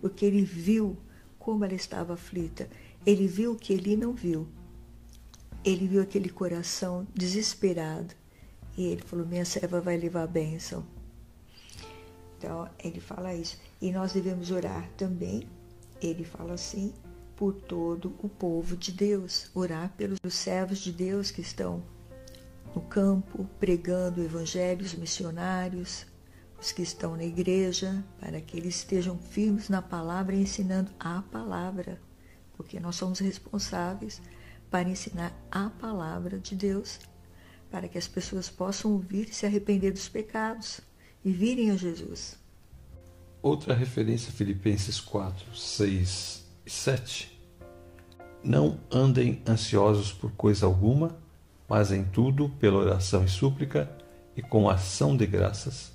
Porque 0.00 0.24
ele 0.24 0.42
viu 0.42 0.96
como 1.38 1.64
ela 1.64 1.74
estava 1.74 2.14
aflita. 2.14 2.68
Ele 3.06 3.28
viu 3.28 3.52
o 3.52 3.56
que 3.56 3.72
ele 3.72 3.96
não 3.96 4.12
viu. 4.12 4.48
Ele 5.64 5.86
viu 5.86 6.02
aquele 6.02 6.28
coração 6.28 7.06
desesperado. 7.14 8.12
E 8.76 8.82
ele 8.82 9.00
falou: 9.02 9.24
Minha 9.24 9.44
serva 9.44 9.80
vai 9.80 9.96
levar 9.96 10.24
a 10.24 10.26
bênção. 10.26 10.84
Então, 12.36 12.68
ele 12.82 12.98
fala 12.98 13.32
isso. 13.32 13.60
E 13.80 13.92
nós 13.92 14.12
devemos 14.12 14.50
orar 14.50 14.90
também. 14.96 15.46
Ele 16.02 16.24
fala 16.24 16.54
assim: 16.54 16.92
por 17.36 17.54
todo 17.54 18.12
o 18.18 18.28
povo 18.28 18.76
de 18.76 18.90
Deus. 18.90 19.48
Orar 19.54 19.94
pelos 19.96 20.18
servos 20.30 20.80
de 20.80 20.90
Deus 20.90 21.30
que 21.30 21.42
estão 21.42 21.93
no 22.74 22.80
campo, 22.82 23.48
pregando 23.60 24.20
o 24.20 24.24
evangelho, 24.24 24.84
os 24.84 24.94
missionários, 24.94 26.06
os 26.60 26.72
que 26.72 26.82
estão 26.82 27.16
na 27.16 27.24
igreja, 27.24 28.04
para 28.18 28.40
que 28.40 28.56
eles 28.56 28.76
estejam 28.76 29.18
firmes 29.18 29.68
na 29.68 29.80
palavra 29.80 30.34
ensinando 30.34 30.90
a 30.98 31.22
palavra, 31.22 32.00
porque 32.56 32.80
nós 32.80 32.96
somos 32.96 33.20
responsáveis 33.20 34.20
para 34.70 34.88
ensinar 34.88 35.32
a 35.50 35.70
palavra 35.70 36.38
de 36.38 36.56
Deus, 36.56 36.98
para 37.70 37.88
que 37.88 37.98
as 37.98 38.08
pessoas 38.08 38.50
possam 38.50 38.92
ouvir 38.92 39.28
e 39.28 39.34
se 39.34 39.46
arrepender 39.46 39.92
dos 39.92 40.08
pecados 40.08 40.80
e 41.24 41.30
virem 41.30 41.70
a 41.70 41.76
Jesus. 41.76 42.36
Outra 43.42 43.74
referência, 43.74 44.32
Filipenses 44.32 44.98
4, 45.00 45.54
6 45.54 46.44
e 46.64 46.70
7. 46.70 47.40
Não 48.42 48.80
andem 48.90 49.42
ansiosos 49.46 50.12
por 50.12 50.32
coisa 50.32 50.66
alguma, 50.66 51.23
mas 51.68 51.90
em 51.90 52.04
tudo, 52.04 52.48
pela 52.60 52.78
oração 52.78 53.24
e 53.24 53.28
súplica 53.28 53.90
e 54.36 54.42
com 54.42 54.68
ação 54.68 55.16
de 55.16 55.26
graças, 55.26 55.92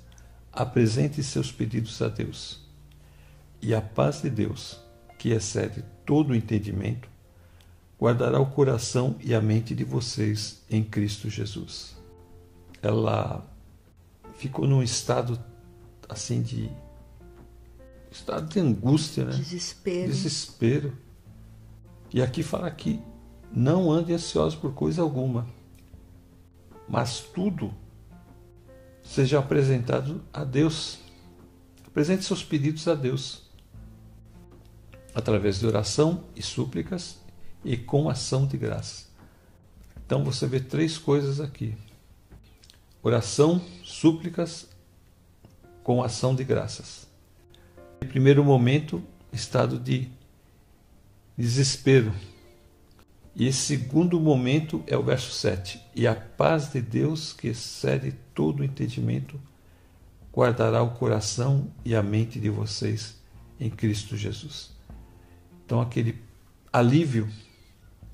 apresente 0.52 1.22
seus 1.22 1.52
pedidos 1.52 2.00
a 2.02 2.08
Deus. 2.08 2.60
E 3.62 3.74
a 3.74 3.80
paz 3.80 4.22
de 4.22 4.30
Deus, 4.30 4.80
que 5.18 5.30
excede 5.30 5.84
todo 6.04 6.30
o 6.30 6.34
entendimento, 6.34 7.08
guardará 8.00 8.40
o 8.40 8.46
coração 8.46 9.16
e 9.20 9.34
a 9.34 9.40
mente 9.40 9.74
de 9.74 9.84
vocês 9.84 10.62
em 10.70 10.82
Cristo 10.82 11.28
Jesus. 11.28 11.96
Ela 12.82 13.46
ficou 14.38 14.66
num 14.66 14.82
estado 14.82 15.38
assim 16.08 16.42
de 16.42 16.70
estado 18.10 18.48
de 18.48 18.58
angústia, 18.58 19.26
né? 19.26 19.32
Desespero. 19.32 20.08
Desespero. 20.08 20.98
E 22.12 22.20
aqui 22.22 22.42
fala 22.42 22.70
que 22.70 23.00
não 23.52 23.92
ande 23.92 24.12
ansioso 24.12 24.58
por 24.58 24.72
coisa 24.72 25.02
alguma 25.02 25.46
mas 26.90 27.20
tudo 27.20 27.72
seja 29.00 29.38
apresentado 29.38 30.22
a 30.32 30.42
Deus. 30.42 30.98
Apresente 31.86 32.24
seus 32.24 32.42
pedidos 32.42 32.88
a 32.88 32.96
Deus 32.96 33.48
através 35.14 35.60
de 35.60 35.66
oração 35.66 36.24
e 36.34 36.42
súplicas 36.42 37.18
e 37.64 37.76
com 37.76 38.10
ação 38.10 38.44
de 38.44 38.56
graça. 38.56 39.06
Então 40.04 40.24
você 40.24 40.48
vê 40.48 40.58
três 40.58 40.98
coisas 40.98 41.40
aqui: 41.40 41.76
oração, 43.00 43.62
súplicas, 43.84 44.68
com 45.84 46.02
ação 46.02 46.34
de 46.34 46.42
graças. 46.42 47.06
Em 48.02 48.06
primeiro 48.06 48.44
momento, 48.44 49.00
estado 49.32 49.78
de 49.78 50.08
desespero, 51.38 52.12
e 53.34 53.46
esse 53.46 53.60
segundo 53.60 54.18
momento 54.20 54.82
é 54.86 54.96
o 54.96 55.02
verso 55.02 55.30
7. 55.30 55.80
E 55.94 56.06
a 56.06 56.14
paz 56.14 56.72
de 56.72 56.80
Deus, 56.80 57.32
que 57.32 57.48
excede 57.48 58.12
todo 58.34 58.64
entendimento, 58.64 59.40
guardará 60.32 60.82
o 60.82 60.90
coração 60.90 61.70
e 61.84 61.94
a 61.94 62.02
mente 62.02 62.40
de 62.40 62.50
vocês 62.50 63.20
em 63.58 63.70
Cristo 63.70 64.16
Jesus. 64.16 64.72
Então, 65.64 65.80
aquele 65.80 66.20
alívio 66.72 67.28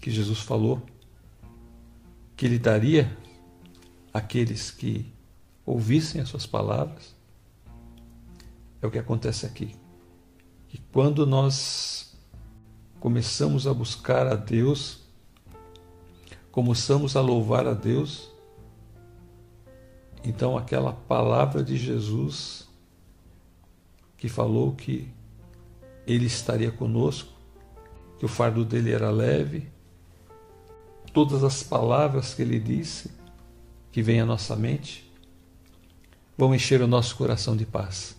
que 0.01 0.11
Jesus 0.11 0.41
falou, 0.41 0.85
que 2.37 2.45
Ele 2.45 2.59
daria 2.59 3.17
àqueles 4.13 4.71
que 4.71 5.11
ouvissem 5.65 6.21
as 6.21 6.29
suas 6.29 6.47
palavras. 6.47 7.15
É 8.81 8.87
o 8.87 8.91
que 8.91 8.99
acontece 8.99 9.47
aqui. 9.47 9.75
E 10.73 10.79
quando 10.93 11.27
nós 11.27 12.15
começamos 13.01 13.67
a 13.67 13.73
buscar 13.73 14.27
a 14.27 14.35
Deus, 14.35 15.06
começamos 16.57 17.17
a 17.17 17.21
louvar 17.21 17.67
a 17.67 17.75
Deus, 17.75 18.31
então 20.25 20.57
aquela 20.57 20.91
palavra 20.91 21.63
de 21.63 21.77
Jesus 21.77 22.67
que 24.17 24.27
falou 24.27 24.75
que 24.75 25.07
Ele 26.07 26.25
estaria 26.25 26.73
conosco, 26.73 27.31
que 28.19 28.25
o 28.25 28.29
fardo 28.29 28.65
dele 28.65 28.91
era 28.91 29.11
leve, 29.11 29.69
todas 31.13 31.45
as 31.45 31.63
palavras 31.63 32.33
que 32.33 32.41
ele 32.41 32.59
disse, 32.59 33.11
que 33.93 34.01
vêm 34.01 34.23
à 34.23 34.25
nossa 34.25 34.57
mente, 34.57 35.13
vão 36.39 36.55
encher 36.55 36.81
o 36.81 36.87
nosso 36.87 37.17
coração 37.17 37.55
de 37.55 37.67
paz. 37.67 38.17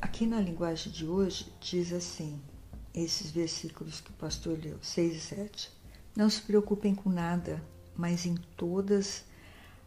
Aqui 0.00 0.24
na 0.24 0.40
linguagem 0.40 0.92
de 0.92 1.04
hoje 1.04 1.52
diz 1.60 1.92
assim, 1.92 2.40
esses 2.94 3.32
versículos 3.32 4.00
que 4.00 4.10
o 4.10 4.14
pastor 4.14 4.56
leu, 4.56 4.78
6 4.80 5.16
e 5.16 5.20
7. 5.20 5.83
Não 6.16 6.30
se 6.30 6.40
preocupem 6.40 6.94
com 6.94 7.10
nada, 7.10 7.62
mas 7.96 8.24
em 8.24 8.36
todas 8.56 9.24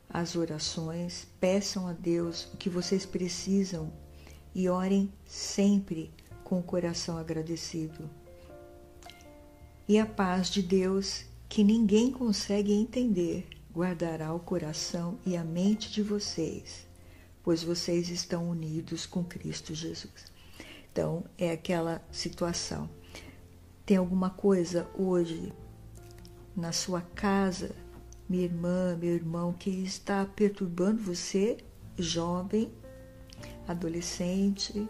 as 0.10 0.36
orações 0.36 1.28
peçam 1.40 1.88
a 1.88 1.94
Deus 1.94 2.46
o 2.54 2.58
que 2.58 2.70
vocês 2.70 3.06
precisam 3.06 3.92
e 4.54 4.68
orem 4.68 5.12
sempre 5.26 6.12
com 6.44 6.60
o 6.60 6.63
coração 6.63 7.18
agradecido. 7.18 8.10
E 9.88 9.98
a 9.98 10.06
paz 10.06 10.50
de 10.50 10.62
Deus, 10.62 11.24
que 11.48 11.63
ninguém 11.63 12.12
consegue 12.12 12.74
entender, 12.74 13.48
guardará 13.74 14.34
o 14.34 14.40
coração 14.40 15.18
e 15.26 15.38
a 15.38 15.44
mente 15.46 15.90
de 15.90 16.02
vocês, 16.02 16.86
pois 17.42 17.63
vocês 17.63 18.10
estão 18.10 18.50
unidos 18.50 19.06
com 19.06 19.24
Cristo 19.24 19.74
Jesus. 19.74 20.32
Então, 20.92 21.24
é 21.38 21.52
aquela 21.52 22.02
situação. 22.12 22.90
Tem 23.86 23.96
alguma 23.96 24.30
coisa 24.30 24.90
hoje 24.98 25.54
na 26.58 26.74
sua 26.74 27.02
casa, 27.02 27.74
minha 28.28 28.43
irmã, 28.43 28.98
meu 29.00 29.13
irmão, 29.13 29.54
que 29.54 29.70
está 29.70 30.26
perturbando 30.26 31.02
você, 31.02 31.58
jovem, 31.98 32.70
adolescente? 33.65 34.89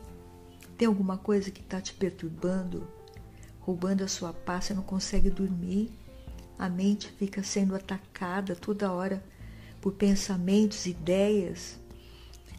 Tem 0.76 0.88
alguma 0.88 1.18
coisa 1.18 1.52
que 1.52 1.62
está 1.62 1.80
te 1.80 1.94
perturbando? 1.94 2.88
roubando 3.68 4.02
a 4.02 4.08
sua 4.08 4.32
paz, 4.32 4.64
você 4.64 4.74
não 4.74 4.82
consegue 4.82 5.30
dormir, 5.30 5.92
a 6.58 6.70
mente 6.70 7.12
fica 7.20 7.44
sendo 7.44 7.76
atacada 7.76 8.56
toda 8.56 8.94
hora 8.94 9.22
por 9.82 9.92
pensamentos, 9.92 10.86
ideias, 10.86 11.78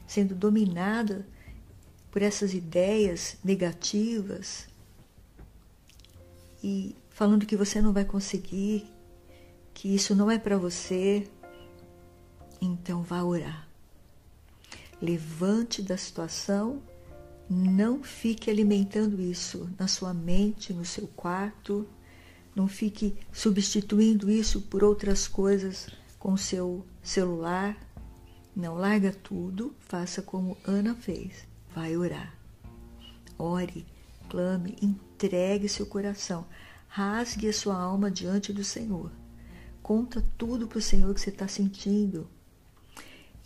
sendo 0.07 0.35
dominada 0.35 1.27
por 2.11 2.21
essas 2.21 2.53
ideias 2.53 3.39
negativas 3.43 4.69
e 6.63 6.95
falando 7.09 7.47
que 7.47 7.57
você 7.57 7.81
não 7.81 7.95
vai 7.95 8.05
conseguir, 8.05 8.87
que 9.79 9.95
isso 9.95 10.13
não 10.13 10.29
é 10.29 10.41
para 10.41 10.59
você. 10.59 11.25
Então 12.61 13.01
vá 13.01 13.23
orar. 13.23 13.69
Levante 15.01 15.81
da 15.81 15.97
situação 15.97 16.83
não 17.49 18.03
fique 18.03 18.51
alimentando 18.51 19.23
isso 19.23 19.71
na 19.79 19.87
sua 19.87 20.13
mente, 20.13 20.73
no 20.73 20.85
seu 20.85 21.07
quarto. 21.07 21.87
Não 22.57 22.67
fique 22.67 23.17
substituindo 23.33 24.29
isso 24.29 24.63
por 24.63 24.83
outras 24.83 25.29
coisas 25.29 25.87
com 26.19 26.33
o 26.33 26.39
seu 26.39 26.85
celular. 27.01 27.79
Não 28.57 28.75
larga 28.75 29.13
tudo, 29.13 29.73
faça 29.79 30.21
como 30.21 30.59
Ana 30.65 30.97
fez. 30.97 31.47
Vai 31.73 31.97
orar. 31.97 32.35
Ore, 33.39 33.87
clame, 34.29 34.75
entregue 34.83 35.69
seu 35.69 35.87
coração. 35.87 36.45
Rasgue 36.89 37.49
a 37.49 37.53
sua 37.53 37.77
alma 37.77 38.11
diante 38.11 38.53
do 38.53 38.65
Senhor. 38.65 39.13
Conta 39.83 40.25
tudo 40.37 40.67
para 40.67 40.79
o 40.79 40.83
Senhor 40.83 41.13
que 41.15 41.21
você 41.21 41.31
está 41.31 41.49
sentindo. 41.49 42.29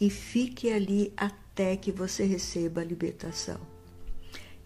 E 0.01 0.11
fique 0.11 0.73
ali 0.73 1.13
até 1.17 1.77
que 1.77 1.93
você 1.93 2.25
receba 2.25 2.81
a 2.81 2.85
libertação. 2.85 3.61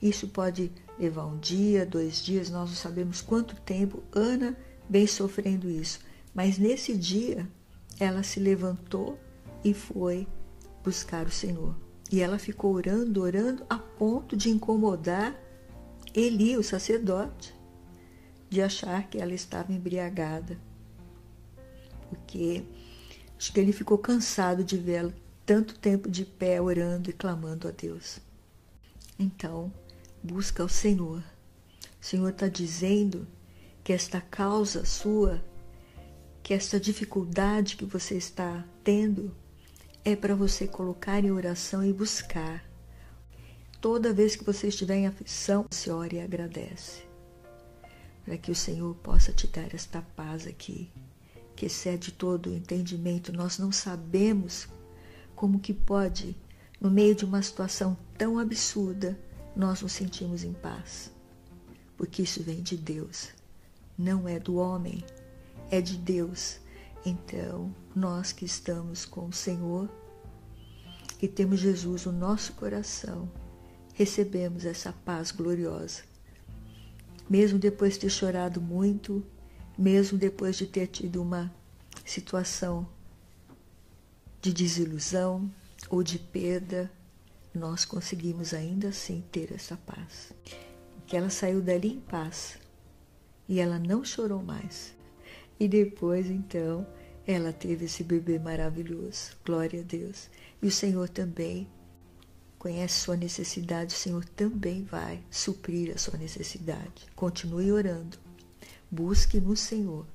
Isso 0.00 0.28
pode 0.28 0.70
levar 0.98 1.26
um 1.26 1.38
dia, 1.38 1.84
dois 1.84 2.22
dias, 2.22 2.50
nós 2.50 2.68
não 2.68 2.76
sabemos 2.76 3.20
quanto 3.20 3.56
tempo 3.56 4.02
Ana 4.12 4.56
vem 4.88 5.06
sofrendo 5.06 5.68
isso. 5.68 6.00
Mas 6.34 6.58
nesse 6.58 6.96
dia, 6.96 7.48
ela 7.98 8.22
se 8.22 8.38
levantou 8.38 9.18
e 9.64 9.74
foi 9.74 10.26
buscar 10.84 11.26
o 11.26 11.30
Senhor. 11.30 11.74
E 12.10 12.20
ela 12.20 12.38
ficou 12.38 12.74
orando, 12.74 13.22
orando, 13.22 13.66
a 13.68 13.78
ponto 13.78 14.36
de 14.36 14.50
incomodar 14.50 15.34
Eli, 16.14 16.56
o 16.56 16.62
sacerdote, 16.62 17.54
de 18.48 18.62
achar 18.62 19.08
que 19.08 19.18
ela 19.18 19.34
estava 19.34 19.72
embriagada. 19.72 20.58
Porque 22.16 22.64
acho 23.38 23.52
que 23.52 23.60
ele 23.60 23.72
ficou 23.72 23.98
cansado 23.98 24.64
de 24.64 24.76
vê-la 24.76 25.12
tanto 25.44 25.78
tempo 25.78 26.10
de 26.10 26.24
pé 26.24 26.60
orando 26.60 27.08
e 27.08 27.12
clamando 27.12 27.68
a 27.68 27.70
Deus. 27.70 28.18
Então, 29.18 29.72
busca 30.22 30.64
o 30.64 30.68
Senhor. 30.68 31.22
O 32.00 32.04
Senhor 32.04 32.28
está 32.28 32.48
dizendo 32.48 33.26
que 33.84 33.92
esta 33.92 34.20
causa 34.20 34.84
sua, 34.84 35.42
que 36.42 36.52
esta 36.52 36.80
dificuldade 36.80 37.76
que 37.76 37.84
você 37.84 38.16
está 38.16 38.64
tendo, 38.82 39.34
é 40.04 40.14
para 40.14 40.34
você 40.34 40.66
colocar 40.66 41.24
em 41.24 41.30
oração 41.30 41.84
e 41.84 41.92
buscar. 41.92 42.64
Toda 43.80 44.12
vez 44.12 44.34
que 44.34 44.44
você 44.44 44.68
estiver 44.68 44.96
em 44.96 45.06
aflição, 45.06 45.66
você 45.70 45.90
ore 45.90 46.16
e 46.16 46.20
agradece. 46.20 47.02
Para 48.24 48.36
que 48.36 48.50
o 48.50 48.54
Senhor 48.54 48.94
possa 48.96 49.32
te 49.32 49.46
dar 49.46 49.72
esta 49.72 50.02
paz 50.02 50.46
aqui, 50.46 50.90
que 51.56 51.66
excede 51.66 52.12
todo 52.12 52.50
o 52.50 52.54
entendimento. 52.54 53.32
Nós 53.32 53.58
não 53.58 53.72
sabemos 53.72 54.68
como 55.34 55.58
que 55.58 55.72
pode, 55.72 56.36
no 56.80 56.90
meio 56.90 57.14
de 57.14 57.24
uma 57.24 57.42
situação 57.42 57.96
tão 58.16 58.38
absurda, 58.38 59.18
nós 59.56 59.80
nos 59.80 59.92
sentimos 59.92 60.44
em 60.44 60.52
paz, 60.52 61.10
porque 61.96 62.22
isso 62.22 62.42
vem 62.42 62.62
de 62.62 62.76
Deus, 62.76 63.30
não 63.98 64.28
é 64.28 64.38
do 64.38 64.56
homem, 64.56 65.02
é 65.70 65.80
de 65.80 65.96
Deus. 65.96 66.58
Então, 67.04 67.74
nós 67.94 68.32
que 68.32 68.44
estamos 68.44 69.06
com 69.06 69.26
o 69.26 69.32
Senhor, 69.32 69.88
que 71.18 71.26
temos 71.26 71.60
Jesus 71.60 72.04
no 72.04 72.12
nosso 72.12 72.52
coração, 72.52 73.30
recebemos 73.94 74.66
essa 74.66 74.92
paz 74.92 75.30
gloriosa. 75.30 76.02
Mesmo 77.30 77.58
depois 77.58 77.94
de 77.94 78.00
ter 78.00 78.10
chorado 78.10 78.60
muito, 78.60 79.24
mesmo 79.76 80.18
depois 80.18 80.56
de 80.56 80.66
ter 80.66 80.86
tido 80.86 81.20
uma 81.20 81.52
situação 82.04 82.88
de 84.40 84.52
desilusão 84.52 85.50
ou 85.90 86.02
de 86.02 86.18
perda, 86.18 86.90
nós 87.54 87.84
conseguimos 87.84 88.54
ainda 88.54 88.88
assim 88.88 89.24
ter 89.32 89.52
essa 89.52 89.76
paz. 89.76 90.32
Que 91.06 91.16
ela 91.16 91.30
saiu 91.30 91.60
dali 91.60 91.94
em 91.94 92.00
paz 92.00 92.58
e 93.48 93.60
ela 93.60 93.78
não 93.78 94.04
chorou 94.04 94.42
mais. 94.42 94.94
E 95.58 95.66
depois, 95.66 96.28
então, 96.28 96.86
ela 97.26 97.52
teve 97.52 97.86
esse 97.86 98.04
bebê 98.04 98.38
maravilhoso. 98.38 99.32
Glória 99.44 99.80
a 99.80 99.84
Deus. 99.84 100.28
E 100.60 100.66
o 100.66 100.70
Senhor 100.70 101.08
também 101.08 101.68
conhece 102.58 103.00
sua 103.00 103.16
necessidade, 103.16 103.94
o 103.94 103.98
Senhor 103.98 104.24
também 104.24 104.82
vai 104.84 105.22
suprir 105.30 105.94
a 105.94 105.98
sua 105.98 106.18
necessidade. 106.18 107.06
Continue 107.14 107.70
orando. 107.72 108.25
Busque 108.90 109.40
no 109.40 109.56
Senhor. 109.56 110.06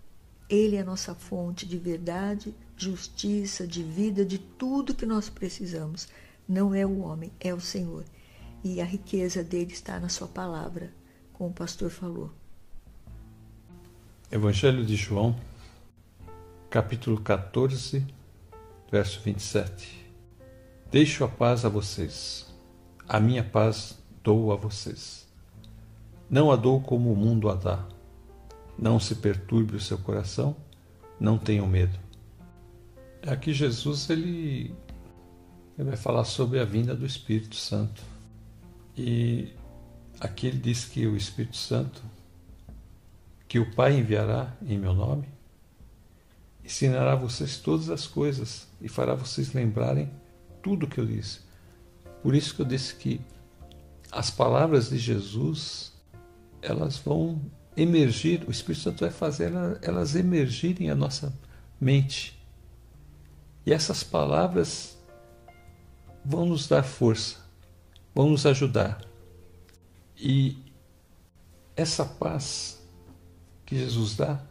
Ele 0.49 0.76
é 0.76 0.82
a 0.82 0.86
nossa 0.86 1.15
fonte 1.15 1.65
de 1.65 1.78
verdade, 1.78 2.53
justiça, 2.76 3.65
de 3.67 3.84
vida, 3.84 4.26
de 4.26 4.38
tudo 4.38 4.95
que 4.95 5.05
nós 5.05 5.30
precisamos 5.30 6.07
não 6.47 6.76
é 6.76 6.86
o 6.86 6.99
homem, 6.99 7.32
é 7.39 7.53
o 7.53 7.61
Senhor. 7.61 8.03
E 8.63 8.82
a 8.82 8.86
riqueza 8.86 9.43
dele 9.43 9.72
está 9.72 9.99
na 9.99 10.09
sua 10.09 10.28
palavra, 10.28 10.91
como 11.34 11.49
o 11.49 11.53
pastor 11.53 11.89
falou. 11.89 12.32
Evangelho 14.30 14.86
de 14.86 14.95
João, 14.95 15.36
capítulo 16.69 17.19
14, 17.22 18.05
verso 18.91 19.22
27. 19.22 20.05
Deixo 20.91 21.24
a 21.24 21.28
paz 21.28 21.63
a 21.63 21.69
vocês, 21.69 22.53
a 23.07 23.19
minha 23.19 23.43
paz 23.43 23.97
dou 24.22 24.51
a 24.51 24.55
vocês. 24.55 25.28
Não 26.30 26.51
a 26.51 26.55
dou 26.55 26.82
como 26.82 27.11
o 27.11 27.15
mundo 27.15 27.49
a 27.49 27.55
dá. 27.55 27.88
Não 28.78 28.99
se 28.99 29.15
perturbe 29.15 29.76
o 29.76 29.80
seu 29.80 29.97
coração, 29.97 30.55
não 31.19 31.38
tenham 31.38 31.67
medo. 31.67 31.97
Aqui 33.26 33.53
Jesus 33.53 34.09
ele 34.09 34.76
ele 35.78 35.89
vai 35.89 35.97
falar 35.97 36.26
sobre 36.26 36.59
a 36.59 36.65
vinda 36.65 36.95
do 36.95 37.05
Espírito 37.05 37.55
Santo. 37.55 38.03
E 38.95 39.53
aqui 40.19 40.47
ele 40.47 40.59
diz 40.59 40.86
que 40.86 41.07
o 41.07 41.15
Espírito 41.15 41.57
Santo, 41.57 42.03
que 43.47 43.57
o 43.57 43.74
Pai 43.74 43.97
enviará 43.97 44.55
em 44.61 44.78
meu 44.78 44.93
nome, 44.93 45.28
ensinará 46.63 47.13
a 47.13 47.15
vocês 47.15 47.57
todas 47.57 47.89
as 47.89 48.05
coisas 48.05 48.67
e 48.80 48.88
fará 48.88 49.15
vocês 49.15 49.53
lembrarem 49.53 50.11
tudo 50.61 50.86
o 50.86 50.89
que 50.89 50.99
eu 50.99 51.05
disse. 51.05 51.39
Por 52.22 52.36
isso 52.36 52.55
que 52.55 52.61
eu 52.61 52.65
disse 52.65 52.95
que 52.95 53.19
as 54.11 54.30
palavras 54.30 54.89
de 54.89 54.97
Jesus, 54.97 55.93
elas 56.61 56.97
vão 56.97 57.41
emergir, 57.76 58.43
o 58.47 58.51
Espírito 58.51 58.84
Santo 58.84 59.01
vai 59.01 59.11
fazer 59.11 59.51
elas 59.82 60.15
emergirem 60.15 60.89
a 60.89 60.95
nossa 60.95 61.34
mente. 61.80 62.39
E 63.65 63.72
essas 63.72 64.03
palavras 64.03 64.97
vão 66.24 66.45
nos 66.45 66.67
dar 66.67 66.84
força, 66.84 67.38
vão 68.13 68.30
nos 68.30 68.45
ajudar. 68.45 69.01
E 70.17 70.57
essa 71.76 72.05
paz 72.05 72.82
que 73.65 73.78
Jesus 73.78 74.15
dá, 74.15 74.41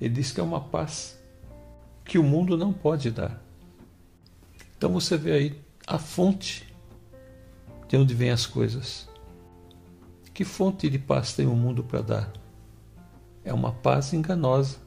ele 0.00 0.14
diz 0.14 0.32
que 0.32 0.40
é 0.40 0.42
uma 0.42 0.60
paz 0.60 1.18
que 2.04 2.18
o 2.18 2.22
mundo 2.22 2.56
não 2.56 2.72
pode 2.72 3.10
dar. 3.10 3.42
Então 4.76 4.92
você 4.92 5.16
vê 5.16 5.32
aí 5.32 5.60
a 5.86 5.98
fonte 5.98 6.72
de 7.88 7.96
onde 7.96 8.14
vêm 8.14 8.30
as 8.30 8.46
coisas. 8.46 9.08
Que 10.38 10.44
fonte 10.44 10.88
de 10.88 11.00
paz 11.00 11.34
tem 11.34 11.48
o 11.48 11.56
mundo 11.56 11.82
para 11.82 12.00
dar? 12.00 12.32
É 13.44 13.52
uma 13.52 13.72
paz 13.72 14.12
enganosa. 14.12 14.78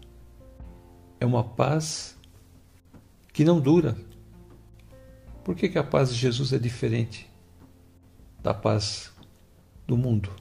É 1.20 1.26
uma 1.26 1.44
paz 1.44 2.18
que 3.34 3.44
não 3.44 3.60
dura. 3.60 3.98
Por 5.44 5.54
que, 5.54 5.68
que 5.68 5.78
a 5.78 5.84
paz 5.84 6.08
de 6.08 6.16
Jesus 6.16 6.54
é 6.54 6.58
diferente 6.58 7.30
da 8.42 8.54
paz 8.54 9.12
do 9.86 9.98
mundo? 9.98 10.34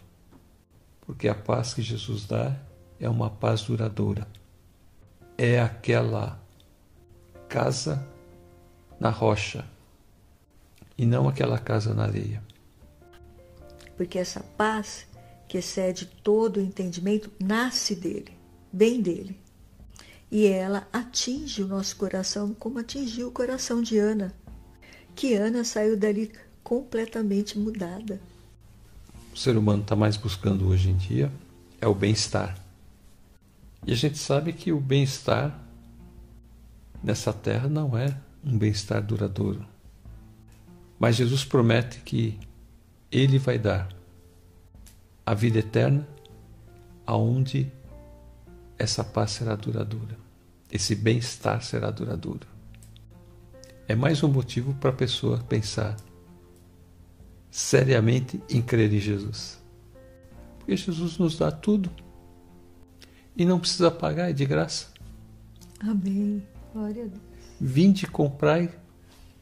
Porque 1.00 1.26
a 1.26 1.34
paz 1.34 1.74
que 1.74 1.82
Jesus 1.82 2.24
dá 2.24 2.56
é 3.00 3.08
uma 3.08 3.28
paz 3.30 3.62
duradoura. 3.62 4.28
É 5.36 5.60
aquela 5.60 6.40
casa 7.48 8.06
na 9.00 9.10
rocha 9.10 9.64
e 10.96 11.04
não 11.04 11.28
aquela 11.28 11.58
casa 11.58 11.92
na 11.94 12.04
areia. 12.04 12.49
Porque 14.00 14.18
essa 14.18 14.40
paz 14.56 15.06
que 15.46 15.58
excede 15.58 16.06
todo 16.06 16.56
o 16.56 16.62
entendimento 16.62 17.30
nasce 17.38 17.94
dele, 17.94 18.32
vem 18.72 19.02
dele. 19.02 19.38
E 20.30 20.46
ela 20.46 20.88
atinge 20.90 21.62
o 21.62 21.68
nosso 21.68 21.96
coração 21.96 22.54
como 22.54 22.78
atingiu 22.78 23.28
o 23.28 23.30
coração 23.30 23.82
de 23.82 23.98
Ana, 23.98 24.34
que 25.14 25.34
Ana 25.34 25.64
saiu 25.64 25.98
dali 25.98 26.32
completamente 26.64 27.58
mudada. 27.58 28.18
O 29.34 29.36
ser 29.36 29.54
humano 29.54 29.82
está 29.82 29.94
mais 29.94 30.16
buscando 30.16 30.66
hoje 30.66 30.88
em 30.88 30.96
dia 30.96 31.30
é 31.78 31.86
o 31.86 31.94
bem-estar. 31.94 32.58
E 33.86 33.92
a 33.92 33.96
gente 33.96 34.16
sabe 34.16 34.54
que 34.54 34.72
o 34.72 34.80
bem-estar 34.80 35.60
nessa 37.04 37.34
terra 37.34 37.68
não 37.68 37.98
é 37.98 38.16
um 38.42 38.56
bem-estar 38.56 39.02
duradouro. 39.02 39.62
Mas 40.98 41.16
Jesus 41.16 41.44
promete 41.44 42.00
que 42.00 42.40
Ele 43.10 43.38
vai 43.38 43.58
dar 43.58 43.88
a 45.26 45.34
vida 45.34 45.58
eterna 45.58 46.06
aonde 47.06 47.70
essa 48.78 49.02
paz 49.02 49.32
será 49.32 49.56
duradoura, 49.56 50.16
esse 50.70 50.94
bem-estar 50.94 51.62
será 51.62 51.90
duradouro. 51.90 52.46
É 53.88 53.94
mais 53.94 54.22
um 54.22 54.28
motivo 54.28 54.72
para 54.74 54.90
a 54.90 54.92
pessoa 54.92 55.38
pensar 55.48 55.96
seriamente 57.50 58.40
em 58.48 58.62
crer 58.62 58.92
em 58.92 59.00
Jesus. 59.00 59.60
Porque 60.58 60.76
Jesus 60.76 61.18
nos 61.18 61.36
dá 61.36 61.50
tudo 61.50 61.90
e 63.36 63.44
não 63.44 63.58
precisa 63.58 63.90
pagar, 63.90 64.30
é 64.30 64.32
de 64.32 64.46
graça. 64.46 64.86
Amém. 65.80 66.42
Glória 66.72 67.04
a 67.04 67.06
Deus. 67.08 67.20
Vinde 67.60 68.06
comprar 68.06 68.68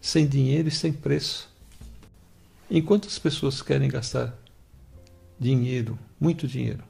sem 0.00 0.26
dinheiro 0.26 0.68
e 0.68 0.72
sem 0.72 0.92
preço. 0.92 1.48
Enquanto 2.70 3.06
as 3.06 3.18
pessoas 3.18 3.62
querem 3.62 3.88
gastar 3.88 4.36
dinheiro, 5.38 5.98
muito 6.20 6.46
dinheiro, 6.46 6.84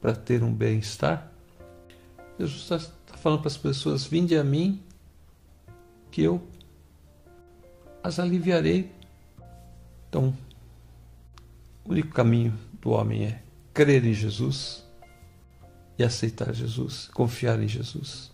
para 0.00 0.14
ter 0.14 0.42
um 0.42 0.52
bem-estar, 0.52 1.30
Jesus 2.38 2.62
está 2.62 2.78
tá 3.06 3.16
falando 3.16 3.40
para 3.40 3.48
as 3.48 3.56
pessoas: 3.56 4.04
vinde 4.04 4.36
a 4.36 4.42
mim, 4.42 4.82
que 6.10 6.22
eu 6.22 6.42
as 8.02 8.18
aliviarei. 8.18 8.90
Então, 10.08 10.36
o 11.84 11.90
único 11.90 12.10
caminho 12.10 12.56
do 12.80 12.90
homem 12.90 13.24
é 13.24 13.42
crer 13.74 14.04
em 14.04 14.14
Jesus 14.14 14.84
e 15.98 16.04
aceitar 16.04 16.52
Jesus, 16.54 17.08
confiar 17.12 17.60
em 17.60 17.68
Jesus. 17.68 18.30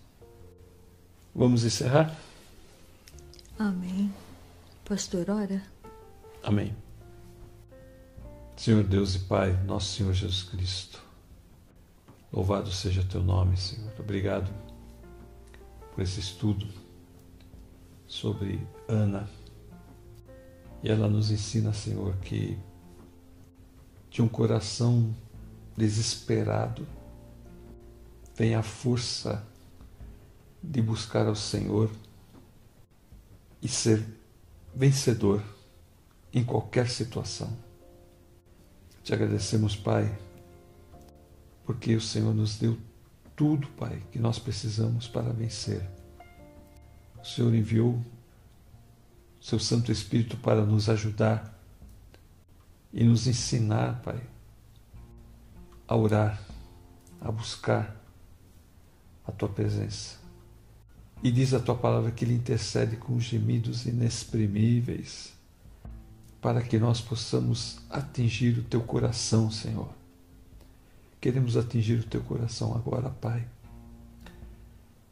Vamos 1.33 1.63
encerrar? 1.63 2.15
Amém. 3.57 4.13
Pastor, 4.85 5.29
ora. 5.29 5.72
Amém. 6.43 6.75
Senhor 8.57 8.83
Deus 8.83 9.15
e 9.15 9.19
Pai, 9.19 9.53
nosso 9.63 9.95
Senhor 9.95 10.11
Jesus 10.13 10.43
Cristo, 10.43 11.01
louvado 12.33 12.69
seja 12.69 13.01
teu 13.01 13.23
nome, 13.23 13.55
Senhor. 13.55 13.93
Obrigado 13.97 14.53
por 15.95 16.03
esse 16.03 16.19
estudo 16.19 16.67
sobre 18.05 18.59
Ana. 18.89 19.29
E 20.83 20.91
ela 20.91 21.07
nos 21.07 21.31
ensina, 21.31 21.71
Senhor, 21.71 22.17
que 22.17 22.59
de 24.09 24.21
um 24.21 24.27
coração 24.27 25.15
desesperado, 25.77 26.85
vem 28.35 28.53
a 28.53 28.61
força 28.61 29.47
de 30.61 30.81
buscar 30.81 31.25
ao 31.25 31.35
Senhor 31.35 31.89
e 33.61 33.67
ser 33.69 34.05
vencedor 34.75 35.41
em 36.33 36.43
qualquer 36.43 36.89
situação. 36.89 37.55
Te 39.03 39.13
agradecemos, 39.13 39.75
Pai, 39.75 40.17
porque 41.65 41.95
o 41.95 42.01
Senhor 42.01 42.33
nos 42.33 42.57
deu 42.57 42.77
tudo, 43.35 43.67
Pai, 43.69 44.01
que 44.11 44.17
nós 44.17 44.39
precisamos 44.39 45.07
para 45.07 45.31
vencer. 45.31 45.87
O 47.21 47.25
Senhor 47.25 47.53
enviou 47.53 48.03
seu 49.39 49.59
Santo 49.59 49.91
Espírito 49.91 50.37
para 50.37 50.65
nos 50.65 50.89
ajudar 50.89 51.53
e 52.91 53.03
nos 53.03 53.27
ensinar, 53.27 54.01
Pai, 54.01 54.21
a 55.87 55.95
orar, 55.95 56.41
a 57.21 57.31
buscar 57.31 57.95
a 59.25 59.31
tua 59.31 59.49
presença. 59.49 60.17
E 61.21 61.31
diz 61.31 61.53
a 61.53 61.59
tua 61.59 61.75
palavra 61.75 62.11
que 62.11 62.25
ele 62.25 62.33
intercede 62.33 62.97
com 62.97 63.19
gemidos 63.19 63.85
inexprimíveis 63.85 65.33
para 66.43 66.61
que 66.61 66.77
nós 66.77 66.99
possamos 66.99 67.77
atingir 67.89 68.59
o 68.59 68.63
teu 68.63 68.81
coração, 68.81 69.49
Senhor. 69.49 69.87
Queremos 71.21 71.55
atingir 71.55 72.01
o 72.01 72.03
teu 72.03 72.19
coração 72.21 72.75
agora, 72.75 73.09
Pai, 73.09 73.47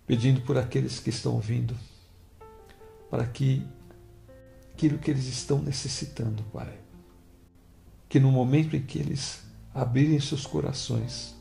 pedindo 0.05 0.41
por 0.41 0.57
aqueles 0.57 0.99
que 0.99 1.09
estão 1.09 1.35
ouvindo, 1.35 1.73
para 3.09 3.25
que 3.25 3.65
aquilo 4.73 4.99
que 4.99 5.09
eles 5.09 5.25
estão 5.25 5.61
necessitando, 5.61 6.43
Pai, 6.51 6.77
que 8.09 8.19
no 8.19 8.29
momento 8.29 8.75
em 8.75 8.81
que 8.81 8.99
eles 8.99 9.41
abrirem 9.73 10.19
seus 10.19 10.45
corações, 10.45 11.33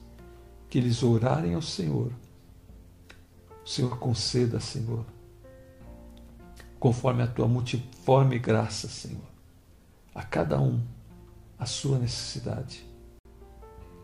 que 0.69 0.79
eles 0.79 1.03
orarem 1.03 1.55
ao 1.55 1.63
Senhor, 1.63 2.13
o 3.65 3.69
Senhor 3.69 3.99
conceda, 3.99 4.61
Senhor, 4.61 5.05
conforme 6.79 7.25
a 7.25 7.27
tua 7.27 7.49
multiforme 7.49 8.39
graça, 8.39 8.87
Senhor, 8.87 9.30
a 10.15 10.23
cada 10.23 10.61
um 10.61 10.81
a 11.59 11.67
sua 11.67 11.99
necessidade. 11.99 12.85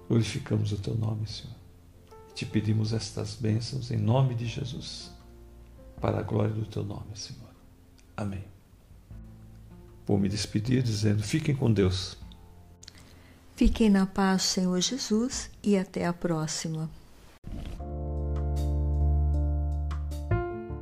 Glorificamos 0.09 0.73
o 0.73 0.77
teu 0.77 0.95
nome, 0.95 1.27
Senhor. 1.27 1.57
E 2.31 2.35
te 2.35 2.47
pedimos 2.47 2.93
estas 2.93 3.35
bênçãos 3.35 3.91
em 3.91 3.97
nome 3.97 4.35
de 4.35 4.47
Jesus, 4.47 5.11
para 6.01 6.19
a 6.19 6.23
glória 6.23 6.55
do 6.55 6.67
teu 6.67 6.85
nome, 6.85 7.17
Senhor. 7.17 7.51
Amém. 8.17 8.45
Vou 10.07 10.19
me 10.19 10.29
despedir 10.29 10.83
dizendo: 10.83 11.23
fiquem 11.23 11.57
com 11.57 11.73
Deus. 11.73 12.17
Fiquem 13.57 13.89
na 13.89 14.07
paz, 14.07 14.43
Senhor 14.43 14.79
Jesus, 14.81 15.51
e 15.63 15.77
até 15.77 16.07
a 16.07 16.13
próxima. 16.13 16.91